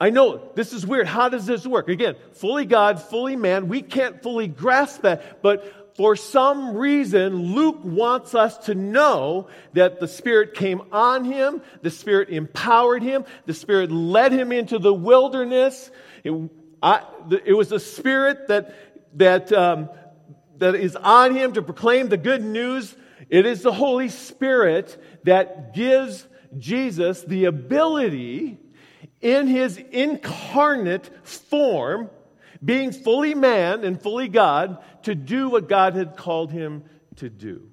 I 0.00 0.10
know 0.10 0.50
this 0.54 0.72
is 0.72 0.86
weird. 0.86 1.06
How 1.06 1.28
does 1.28 1.46
this 1.46 1.66
work? 1.66 1.88
Again, 1.88 2.16
fully 2.32 2.66
God, 2.66 3.00
fully 3.00 3.36
man. 3.36 3.68
We 3.68 3.80
can't 3.80 4.22
fully 4.22 4.46
grasp 4.46 5.02
that, 5.02 5.42
but 5.42 5.85
for 5.96 6.14
some 6.14 6.76
reason, 6.76 7.54
Luke 7.54 7.80
wants 7.82 8.34
us 8.34 8.58
to 8.66 8.74
know 8.74 9.48
that 9.72 9.98
the 9.98 10.06
Spirit 10.06 10.52
came 10.52 10.82
on 10.92 11.24
him, 11.24 11.62
the 11.80 11.90
Spirit 11.90 12.28
empowered 12.28 13.02
him, 13.02 13.24
the 13.46 13.54
Spirit 13.54 13.90
led 13.90 14.32
him 14.32 14.52
into 14.52 14.78
the 14.78 14.92
wilderness. 14.92 15.90
It, 16.22 16.50
I, 16.82 17.02
it 17.44 17.54
was 17.54 17.70
the 17.70 17.80
Spirit 17.80 18.48
that, 18.48 18.74
that, 19.18 19.50
um, 19.52 19.88
that 20.58 20.74
is 20.74 20.96
on 20.96 21.34
him 21.34 21.54
to 21.54 21.62
proclaim 21.62 22.10
the 22.10 22.18
good 22.18 22.44
news. 22.44 22.94
It 23.30 23.46
is 23.46 23.62
the 23.62 23.72
Holy 23.72 24.10
Spirit 24.10 25.02
that 25.24 25.74
gives 25.74 26.26
Jesus 26.58 27.22
the 27.22 27.46
ability 27.46 28.58
in 29.22 29.46
his 29.46 29.78
incarnate 29.78 31.10
form, 31.26 32.10
being 32.64 32.92
fully 32.92 33.34
man 33.34 33.84
and 33.84 34.00
fully 34.00 34.28
God, 34.28 34.82
to 35.02 35.14
do 35.14 35.48
what 35.48 35.68
God 35.68 35.94
had 35.94 36.16
called 36.16 36.50
him 36.50 36.84
to 37.16 37.28
do. 37.28 37.70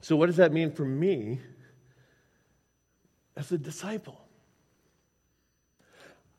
So, 0.00 0.14
what 0.14 0.26
does 0.26 0.36
that 0.36 0.52
mean 0.52 0.70
for 0.70 0.84
me 0.84 1.40
as 3.36 3.50
a 3.50 3.58
disciple? 3.58 4.20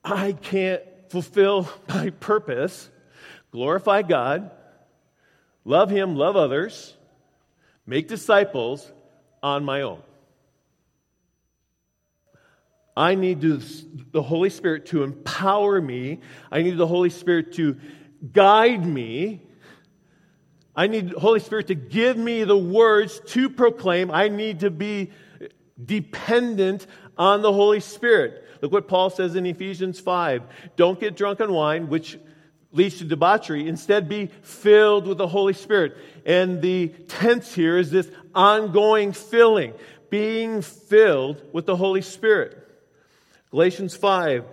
I 0.03 0.31
can't 0.31 0.81
fulfill 1.09 1.69
my 1.89 2.11
purpose, 2.11 2.89
glorify 3.51 4.03
God, 4.03 4.51
love 5.65 5.89
Him, 5.89 6.15
love 6.15 6.37
others, 6.37 6.95
make 7.85 8.07
disciples 8.07 8.89
on 9.43 9.65
my 9.65 9.81
own. 9.81 10.01
I 12.97 13.13
need 13.13 13.41
the 13.41 14.23
Holy 14.23 14.49
Spirit 14.49 14.87
to 14.87 15.03
empower 15.03 15.79
me. 15.79 16.19
I 16.51 16.63
need 16.63 16.77
the 16.77 16.87
Holy 16.87 17.11
Spirit 17.11 17.53
to 17.53 17.77
guide 18.33 18.83
me. 18.83 19.43
I 20.75 20.87
need 20.87 21.11
the 21.11 21.19
Holy 21.19 21.39
Spirit 21.39 21.67
to 21.67 21.75
give 21.75 22.17
me 22.17 22.43
the 22.43 22.57
words 22.57 23.21
to 23.27 23.51
proclaim. 23.51 24.09
I 24.09 24.29
need 24.29 24.61
to 24.61 24.71
be 24.71 25.11
dependent 25.85 26.87
on 27.19 27.43
the 27.43 27.53
Holy 27.53 27.81
Spirit. 27.81 28.43
Look 28.63 28.71
what 28.71 28.87
Paul 28.87 29.11
says 29.11 29.35
in 29.35 29.45
Ephesians 29.45 29.99
5. 29.99 30.41
Don't 30.75 30.99
get 30.99 31.15
drunk 31.15 31.39
on 31.39 31.53
wine, 31.53 31.89
which 31.89 32.17
leads 32.71 32.97
to 32.97 33.05
debauchery. 33.05 33.67
Instead, 33.67 34.09
be 34.09 34.31
filled 34.41 35.05
with 35.05 35.19
the 35.19 35.27
Holy 35.27 35.53
Spirit. 35.53 35.97
And 36.25 36.63
the 36.63 36.87
tense 37.07 37.53
here 37.53 37.77
is 37.77 37.91
this 37.91 38.09
ongoing 38.33 39.11
filling, 39.11 39.73
being 40.09 40.63
filled 40.63 41.43
with 41.53 41.67
the 41.67 41.75
Holy 41.75 42.01
Spirit. 42.01 42.63
Galatians 43.51 43.95
5 43.95 44.45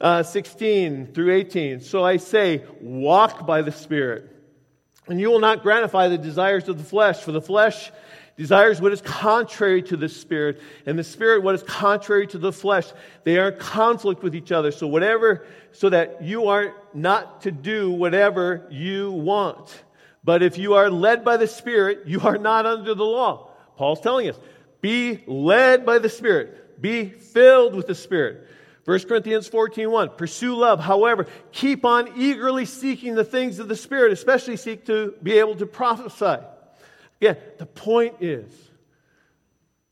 uh, 0.00 0.22
16 0.22 1.08
through 1.08 1.34
18. 1.34 1.80
So 1.80 2.04
I 2.04 2.18
say, 2.18 2.64
walk 2.80 3.46
by 3.46 3.62
the 3.62 3.72
Spirit, 3.72 4.34
and 5.06 5.20
you 5.20 5.30
will 5.30 5.40
not 5.40 5.62
gratify 5.62 6.08
the 6.08 6.18
desires 6.18 6.68
of 6.68 6.78
the 6.78 6.84
flesh, 6.84 7.20
for 7.20 7.32
the 7.32 7.42
flesh 7.42 7.90
desires 8.36 8.80
what 8.80 8.92
is 8.92 9.00
contrary 9.00 9.82
to 9.82 9.96
the 9.96 10.08
Spirit, 10.08 10.60
and 10.86 10.98
the 10.98 11.04
Spirit 11.04 11.42
what 11.42 11.54
is 11.54 11.62
contrary 11.64 12.26
to 12.28 12.38
the 12.38 12.52
flesh. 12.52 12.86
They 13.24 13.38
are 13.38 13.50
in 13.50 13.58
conflict 13.58 14.22
with 14.22 14.34
each 14.34 14.52
other. 14.52 14.70
So 14.70 14.86
whatever, 14.86 15.44
so 15.72 15.90
that 15.90 16.22
you 16.22 16.46
are 16.46 16.74
not 16.94 17.42
to 17.42 17.50
do 17.50 17.90
whatever 17.90 18.66
you 18.70 19.10
want. 19.10 19.82
But 20.22 20.42
if 20.42 20.58
you 20.58 20.74
are 20.74 20.90
led 20.90 21.24
by 21.24 21.36
the 21.36 21.48
Spirit, 21.48 22.06
you 22.06 22.20
are 22.20 22.38
not 22.38 22.66
under 22.66 22.94
the 22.94 23.04
law. 23.04 23.50
Paul's 23.76 24.00
telling 24.00 24.28
us, 24.28 24.38
be 24.80 25.24
led 25.26 25.84
by 25.84 25.98
the 25.98 26.08
Spirit. 26.08 26.67
Be 26.80 27.06
filled 27.08 27.74
with 27.74 27.86
the 27.86 27.94
Spirit. 27.94 28.48
1 28.84 29.00
Corinthians 29.00 29.48
14 29.48 29.90
1. 29.90 30.10
Pursue 30.16 30.54
love. 30.54 30.80
However, 30.80 31.26
keep 31.52 31.84
on 31.84 32.10
eagerly 32.16 32.64
seeking 32.64 33.14
the 33.14 33.24
things 33.24 33.58
of 33.58 33.68
the 33.68 33.76
Spirit, 33.76 34.12
especially 34.12 34.56
seek 34.56 34.86
to 34.86 35.14
be 35.22 35.38
able 35.38 35.56
to 35.56 35.66
prophesy. 35.66 36.42
Again, 37.20 37.36
the 37.58 37.66
point 37.66 38.14
is 38.20 38.50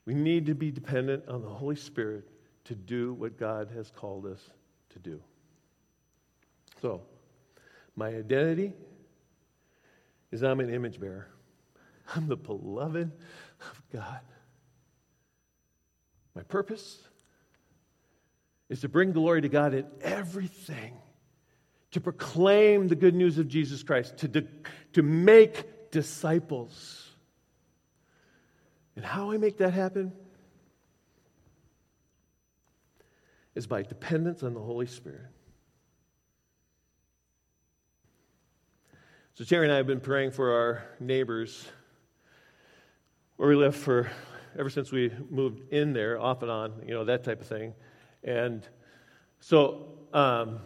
we 0.07 0.15
need 0.15 0.47
to 0.47 0.55
be 0.55 0.71
dependent 0.71 1.29
on 1.29 1.43
the 1.43 1.49
Holy 1.49 1.77
Spirit 1.77 2.27
to 2.65 2.75
do 2.75 3.13
what 3.13 3.39
God 3.39 3.69
has 3.75 3.91
called 3.91 4.27
us 4.27 4.41
to 4.91 4.99
do. 4.99 5.21
So, 6.81 7.03
my 7.97 8.09
identity 8.09 8.73
is 10.31 10.43
I'm 10.43 10.61
an 10.61 10.73
image 10.73 11.01
bearer. 11.01 11.29
I'm 12.15 12.29
the 12.29 12.37
beloved 12.37 13.11
of 13.61 13.83
God. 13.93 14.21
My 16.37 16.43
purpose 16.43 16.99
is 18.69 18.83
to 18.83 18.91
bring 18.91 19.13
glory 19.13 19.41
to 19.41 19.49
God 19.49 19.73
in 19.73 19.87
everything, 20.03 20.93
to 21.93 22.01
proclaim 22.01 22.89
the 22.89 22.95
good 22.95 23.15
news 23.15 23.39
of 23.39 23.49
Jesus 23.49 23.83
Christ, 23.83 24.19
to, 24.19 24.29
de- 24.29 24.47
to 24.93 25.03
make 25.03 25.91
disciples. 25.91 27.09
And 28.97 29.05
how 29.05 29.31
I 29.31 29.39
make 29.39 29.57
that 29.59 29.73
happen 29.73 30.13
is 33.55 33.67
by 33.67 33.83
dependence 33.83 34.43
on 34.43 34.53
the 34.53 34.61
Holy 34.61 34.87
Spirit. 34.87 35.31
So, 39.37 39.45
Terry 39.45 39.65
and 39.65 39.73
I 39.73 39.77
have 39.77 39.87
been 39.87 40.01
praying 40.01 40.33
for 40.33 40.53
our 40.53 40.83
neighbors 41.01 41.67
where 43.37 43.49
we 43.49 43.55
live 43.55 43.75
for 43.75 44.11
ever 44.59 44.71
since 44.71 44.91
we 44.91 45.11
moved 45.31 45.73
in 45.73 45.93
there, 45.93 46.21
off 46.21 46.43
and 46.43 46.51
on, 46.51 46.73
you 46.87 46.95
know, 46.95 47.05
that 47.05 47.25
type 47.25 47.41
of 47.41 47.47
thing. 47.47 47.75
And 48.25 48.67
so 49.41 49.89
um, 50.13 50.61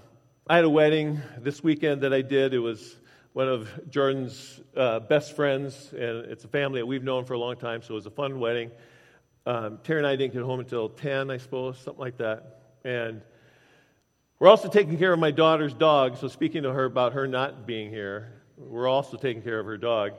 I 0.46 0.56
had 0.56 0.64
a 0.64 0.70
wedding 0.70 1.20
this 1.38 1.62
weekend 1.62 2.02
that 2.02 2.12
I 2.12 2.22
did. 2.22 2.54
It 2.54 2.58
was 2.58 2.96
one 3.32 3.48
of 3.48 3.68
Jordan's 3.90 4.60
uh, 4.76 5.00
best 5.00 5.34
friends, 5.34 5.92
and 5.92 6.26
it's 6.26 6.44
a 6.44 6.48
family 6.48 6.80
that 6.80 6.86
we've 6.86 7.02
known 7.02 7.24
for 7.24 7.34
a 7.34 7.38
long 7.38 7.56
time, 7.56 7.82
so 7.82 7.94
it 7.94 7.96
was 7.96 8.06
a 8.06 8.10
fun 8.10 8.40
wedding. 8.40 8.70
Um, 9.46 9.78
Terry 9.84 10.00
and 10.00 10.06
I 10.06 10.16
didn't 10.16 10.34
get 10.34 10.42
home 10.42 10.60
until 10.60 10.88
10, 10.88 11.30
I 11.30 11.36
suppose, 11.36 11.78
something 11.78 12.00
like 12.00 12.18
that. 12.18 12.62
And 12.84 13.22
we're 14.38 14.48
also 14.48 14.68
taking 14.68 14.98
care 14.98 15.12
of 15.12 15.18
my 15.18 15.30
daughter's 15.30 15.74
dog, 15.74 16.16
so 16.16 16.28
speaking 16.28 16.62
to 16.62 16.72
her 16.72 16.84
about 16.84 17.12
her 17.12 17.26
not 17.26 17.66
being 17.66 17.90
here, 17.90 18.32
we're 18.56 18.88
also 18.88 19.16
taking 19.16 19.42
care 19.42 19.58
of 19.58 19.66
her 19.66 19.76
dog. 19.76 20.12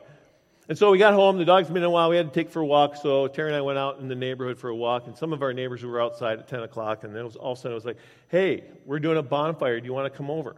And 0.69 0.77
so 0.77 0.91
we 0.91 0.97
got 0.97 1.13
home. 1.13 1.37
The 1.37 1.45
dog's 1.45 1.67
been 1.67 1.77
in 1.77 1.83
a 1.83 1.89
while. 1.89 2.09
We 2.09 2.17
had 2.17 2.33
to 2.33 2.33
take 2.33 2.51
for 2.51 2.61
a 2.61 2.65
walk. 2.65 2.95
So 2.95 3.27
Terry 3.27 3.49
and 3.49 3.57
I 3.57 3.61
went 3.61 3.77
out 3.77 3.99
in 3.99 4.07
the 4.07 4.15
neighborhood 4.15 4.57
for 4.57 4.69
a 4.69 4.75
walk. 4.75 5.07
And 5.07 5.17
some 5.17 5.33
of 5.33 5.41
our 5.41 5.53
neighbors 5.53 5.83
were 5.83 6.01
outside 6.01 6.39
at 6.39 6.47
10 6.47 6.61
o'clock. 6.61 7.03
And 7.03 7.13
then 7.13 7.21
it 7.21 7.25
was, 7.25 7.35
all 7.35 7.53
of 7.53 7.57
a 7.57 7.61
sudden 7.61 7.71
it 7.73 7.75
was 7.75 7.85
like, 7.85 7.97
hey, 8.29 8.63
we're 8.85 8.99
doing 8.99 9.17
a 9.17 9.23
bonfire. 9.23 9.79
Do 9.79 9.85
you 9.85 9.93
want 9.93 10.11
to 10.11 10.17
come 10.17 10.29
over? 10.29 10.55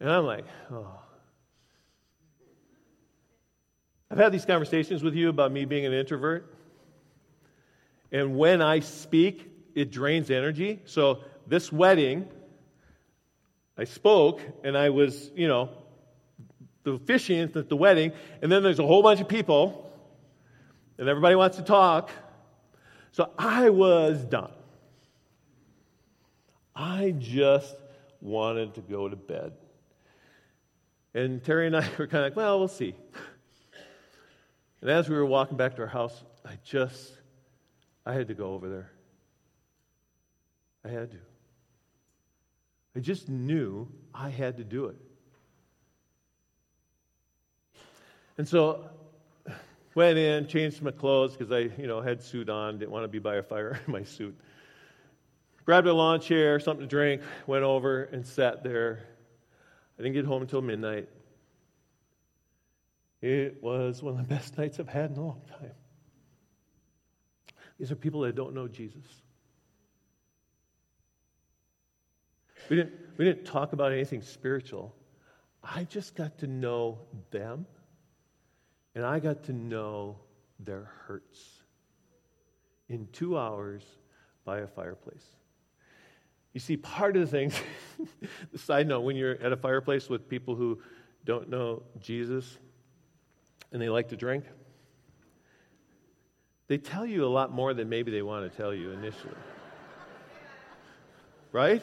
And 0.00 0.10
I'm 0.10 0.24
like, 0.24 0.44
oh. 0.72 0.86
I've 4.10 4.18
had 4.18 4.32
these 4.32 4.46
conversations 4.46 5.02
with 5.02 5.14
you 5.14 5.28
about 5.28 5.52
me 5.52 5.64
being 5.64 5.84
an 5.84 5.92
introvert. 5.92 6.54
And 8.10 8.36
when 8.38 8.62
I 8.62 8.80
speak, 8.80 9.50
it 9.74 9.90
drains 9.90 10.30
energy. 10.30 10.80
So 10.86 11.20
this 11.46 11.70
wedding, 11.70 12.26
I 13.76 13.84
spoke 13.84 14.40
and 14.64 14.76
I 14.76 14.90
was, 14.90 15.30
you 15.36 15.46
know, 15.46 15.70
the 16.88 16.94
officiant 16.94 17.56
at 17.56 17.68
the 17.68 17.76
wedding, 17.76 18.12
and 18.42 18.50
then 18.50 18.62
there's 18.62 18.78
a 18.78 18.86
whole 18.86 19.02
bunch 19.02 19.20
of 19.20 19.28
people, 19.28 19.90
and 20.98 21.08
everybody 21.08 21.34
wants 21.34 21.56
to 21.56 21.62
talk. 21.62 22.10
So 23.12 23.30
I 23.38 23.70
was 23.70 24.24
done. 24.24 24.52
I 26.74 27.14
just 27.18 27.74
wanted 28.20 28.74
to 28.74 28.80
go 28.80 29.08
to 29.08 29.16
bed. 29.16 29.52
And 31.14 31.42
Terry 31.42 31.66
and 31.66 31.76
I 31.76 31.88
were 31.98 32.06
kind 32.06 32.24
of 32.24 32.30
like, 32.30 32.36
well, 32.36 32.58
we'll 32.58 32.68
see. 32.68 32.94
And 34.80 34.90
as 34.90 35.08
we 35.08 35.16
were 35.16 35.26
walking 35.26 35.56
back 35.56 35.74
to 35.76 35.82
our 35.82 35.88
house, 35.88 36.22
I 36.44 36.58
just, 36.64 37.12
I 38.06 38.14
had 38.14 38.28
to 38.28 38.34
go 38.34 38.52
over 38.54 38.68
there. 38.68 38.90
I 40.84 40.88
had 40.88 41.10
to. 41.10 41.18
I 42.96 43.00
just 43.00 43.28
knew 43.28 43.88
I 44.14 44.28
had 44.28 44.56
to 44.56 44.64
do 44.64 44.86
it. 44.86 44.96
And 48.38 48.48
so 48.48 48.88
went 49.94 50.16
in, 50.16 50.46
changed 50.46 50.80
my 50.80 50.92
clothes 50.92 51.36
because 51.36 51.50
I, 51.52 51.70
you 51.80 51.88
know, 51.88 52.00
had 52.00 52.22
suit 52.22 52.48
on, 52.48 52.78
didn't 52.78 52.92
want 52.92 53.04
to 53.04 53.08
be 53.08 53.18
by 53.18 53.36
a 53.36 53.42
fire 53.42 53.80
in 53.86 53.92
my 53.92 54.04
suit. 54.04 54.38
Grabbed 55.64 55.88
a 55.88 55.92
lawn 55.92 56.20
chair, 56.20 56.58
something 56.60 56.86
to 56.86 56.88
drink, 56.88 57.20
went 57.46 57.64
over 57.64 58.04
and 58.04 58.24
sat 58.24 58.62
there. 58.62 59.00
I 59.98 60.02
didn't 60.02 60.14
get 60.14 60.24
home 60.24 60.40
until 60.40 60.62
midnight. 60.62 61.08
It 63.20 63.60
was 63.60 64.02
one 64.02 64.14
of 64.14 64.18
the 64.18 64.34
best 64.34 64.56
nights 64.56 64.78
I've 64.78 64.88
had 64.88 65.10
in 65.10 65.16
a 65.16 65.20
long 65.20 65.42
time. 65.58 65.72
These 67.78 67.90
are 67.90 67.96
people 67.96 68.20
that 68.22 68.36
don't 68.36 68.54
know 68.54 68.68
Jesus. 68.68 69.04
We 72.70 72.76
didn't, 72.76 72.92
we 73.16 73.24
didn't 73.24 73.44
talk 73.44 73.72
about 73.72 73.92
anything 73.92 74.22
spiritual. 74.22 74.94
I 75.62 75.84
just 75.84 76.14
got 76.14 76.38
to 76.38 76.46
know 76.46 76.98
them, 77.30 77.66
and 78.94 79.04
I 79.04 79.18
got 79.18 79.44
to 79.44 79.52
know 79.52 80.16
their 80.58 80.90
hurts 81.06 81.62
in 82.88 83.08
two 83.12 83.38
hours 83.38 83.82
by 84.44 84.60
a 84.60 84.66
fireplace. 84.66 85.24
You 86.52 86.60
see, 86.60 86.76
part 86.76 87.16
of 87.16 87.22
the 87.22 87.28
things, 87.28 87.54
the 88.52 88.58
side 88.58 88.88
note, 88.88 89.00
when 89.00 89.16
you're 89.16 89.40
at 89.42 89.52
a 89.52 89.56
fireplace 89.56 90.08
with 90.08 90.28
people 90.28 90.54
who 90.54 90.80
don't 91.24 91.48
know 91.48 91.82
Jesus 92.00 92.58
and 93.70 93.80
they 93.80 93.88
like 93.88 94.08
to 94.08 94.16
drink, 94.16 94.44
they 96.66 96.78
tell 96.78 97.06
you 97.06 97.24
a 97.24 97.28
lot 97.28 97.52
more 97.52 97.74
than 97.74 97.88
maybe 97.88 98.10
they 98.10 98.22
want 98.22 98.50
to 98.50 98.56
tell 98.56 98.74
you 98.74 98.90
initially. 98.92 99.34
right? 101.52 101.82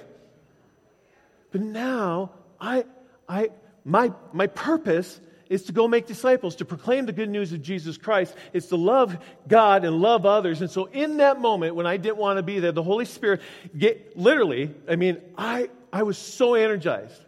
But 1.51 1.61
now, 1.61 2.31
I, 2.59 2.85
I, 3.29 3.49
my, 3.83 4.11
my 4.33 4.47
purpose 4.47 5.19
is 5.49 5.63
to 5.63 5.71
go 5.71 5.87
make 5.87 6.07
disciples, 6.07 6.55
to 6.57 6.65
proclaim 6.65 7.05
the 7.05 7.13
good 7.13 7.29
news 7.29 7.53
of 7.53 7.61
Jesus 7.61 7.97
Christ. 7.97 8.35
It's 8.53 8.67
to 8.67 8.75
love 8.75 9.17
God 9.47 9.85
and 9.85 10.01
love 10.01 10.25
others. 10.25 10.61
And 10.61 10.69
so, 10.69 10.85
in 10.85 11.17
that 11.17 11.39
moment 11.39 11.75
when 11.75 11.85
I 11.85 11.97
didn't 11.97 12.17
want 12.17 12.37
to 12.37 12.43
be 12.43 12.59
there, 12.59 12.71
the 12.71 12.83
Holy 12.83 13.05
Spirit, 13.05 13.41
get, 13.77 14.17
literally, 14.17 14.73
I 14.87 14.95
mean, 14.95 15.21
I, 15.37 15.69
I 15.91 16.03
was 16.03 16.17
so 16.17 16.55
energized 16.55 17.21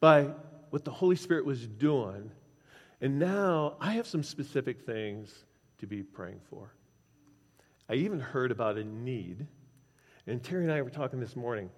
by 0.00 0.28
what 0.70 0.84
the 0.84 0.90
Holy 0.90 1.16
Spirit 1.16 1.44
was 1.44 1.66
doing. 1.66 2.30
And 3.00 3.18
now 3.18 3.76
I 3.80 3.92
have 3.92 4.06
some 4.06 4.22
specific 4.22 4.84
things 4.84 5.32
to 5.78 5.86
be 5.86 6.02
praying 6.02 6.40
for. 6.50 6.72
I 7.88 7.94
even 7.94 8.20
heard 8.20 8.50
about 8.50 8.76
a 8.76 8.84
need. 8.84 9.46
And 10.26 10.42
Terry 10.42 10.64
and 10.64 10.72
I 10.72 10.82
were 10.82 10.90
talking 10.90 11.20
this 11.20 11.36
morning. 11.36 11.70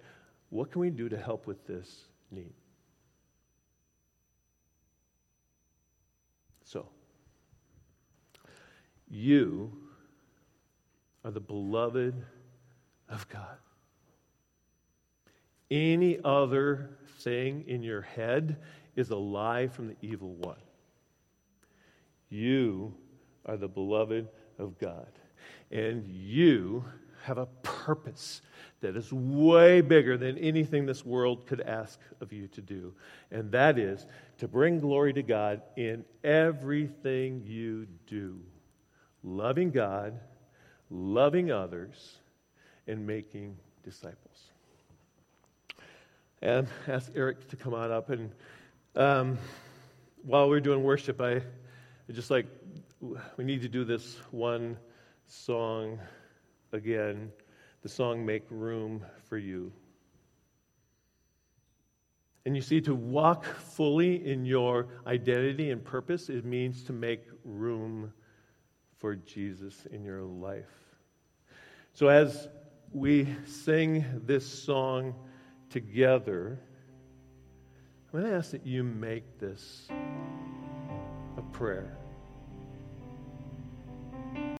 What 0.49 0.71
can 0.71 0.81
we 0.81 0.89
do 0.89 1.07
to 1.09 1.17
help 1.17 1.47
with 1.47 1.65
this 1.67 2.05
need? 2.31 2.53
So, 6.71 6.87
you 9.09 9.73
are 11.25 11.31
the 11.31 11.41
beloved 11.41 12.15
of 13.09 13.27
God. 13.27 13.57
Any 15.69 16.17
other 16.23 16.91
thing 17.19 17.65
in 17.67 17.83
your 17.83 18.01
head 18.01 18.55
is 18.95 19.09
a 19.09 19.17
lie 19.17 19.67
from 19.67 19.89
the 19.89 19.97
evil 20.01 20.33
one. 20.35 20.61
You 22.29 22.93
are 23.45 23.57
the 23.57 23.67
beloved 23.67 24.29
of 24.57 24.79
God. 24.79 25.11
And 25.71 26.07
you 26.07 26.85
have 27.23 27.37
a 27.37 27.45
purpose 27.63 28.41
that 28.81 28.95
is 28.95 29.13
way 29.13 29.81
bigger 29.81 30.17
than 30.17 30.37
anything 30.37 30.85
this 30.85 31.05
world 31.05 31.45
could 31.45 31.61
ask 31.61 31.99
of 32.19 32.33
you 32.33 32.47
to 32.47 32.61
do. 32.61 32.93
And 33.31 33.51
that 33.51 33.77
is 33.77 34.05
to 34.39 34.47
bring 34.47 34.79
glory 34.79 35.13
to 35.13 35.21
God 35.21 35.61
in 35.77 36.03
everything 36.23 37.43
you 37.45 37.87
do. 38.07 38.39
Loving 39.23 39.69
God, 39.69 40.19
loving 40.89 41.51
others, 41.51 42.17
and 42.87 43.05
making 43.05 43.55
disciples. 43.83 44.17
And 46.41 46.67
ask 46.87 47.11
Eric 47.15 47.47
to 47.49 47.55
come 47.55 47.75
on 47.75 47.91
up. 47.91 48.09
And 48.09 48.31
um, 48.95 49.37
while 50.23 50.49
we're 50.49 50.59
doing 50.59 50.83
worship, 50.83 51.21
I 51.21 51.43
just 52.11 52.31
like, 52.31 52.47
we 53.37 53.43
need 53.43 53.61
to 53.61 53.69
do 53.69 53.83
this 53.83 54.17
one 54.31 54.77
song 55.27 55.99
again 56.71 57.31
the 57.81 57.89
song 57.89 58.25
Make 58.25 58.43
Room 58.49 59.03
for 59.27 59.37
You. 59.37 59.71
And 62.45 62.55
you 62.55 62.61
see, 62.61 62.81
to 62.81 62.95
walk 62.95 63.45
fully 63.45 64.27
in 64.27 64.45
your 64.45 64.87
identity 65.05 65.69
and 65.69 65.83
purpose, 65.83 66.29
it 66.29 66.43
means 66.43 66.83
to 66.85 66.93
make 66.93 67.21
room 67.43 68.11
for 68.97 69.15
Jesus 69.15 69.85
in 69.91 70.03
your 70.03 70.23
life. 70.23 70.65
So, 71.93 72.07
as 72.07 72.47
we 72.91 73.27
sing 73.45 74.05
this 74.25 74.45
song 74.45 75.13
together, 75.69 76.59
I'm 78.13 78.19
going 78.19 78.31
to 78.31 78.37
ask 78.37 78.51
that 78.51 78.65
you 78.65 78.83
make 78.83 79.39
this 79.39 79.87
a 81.37 81.41
prayer. 81.53 82.00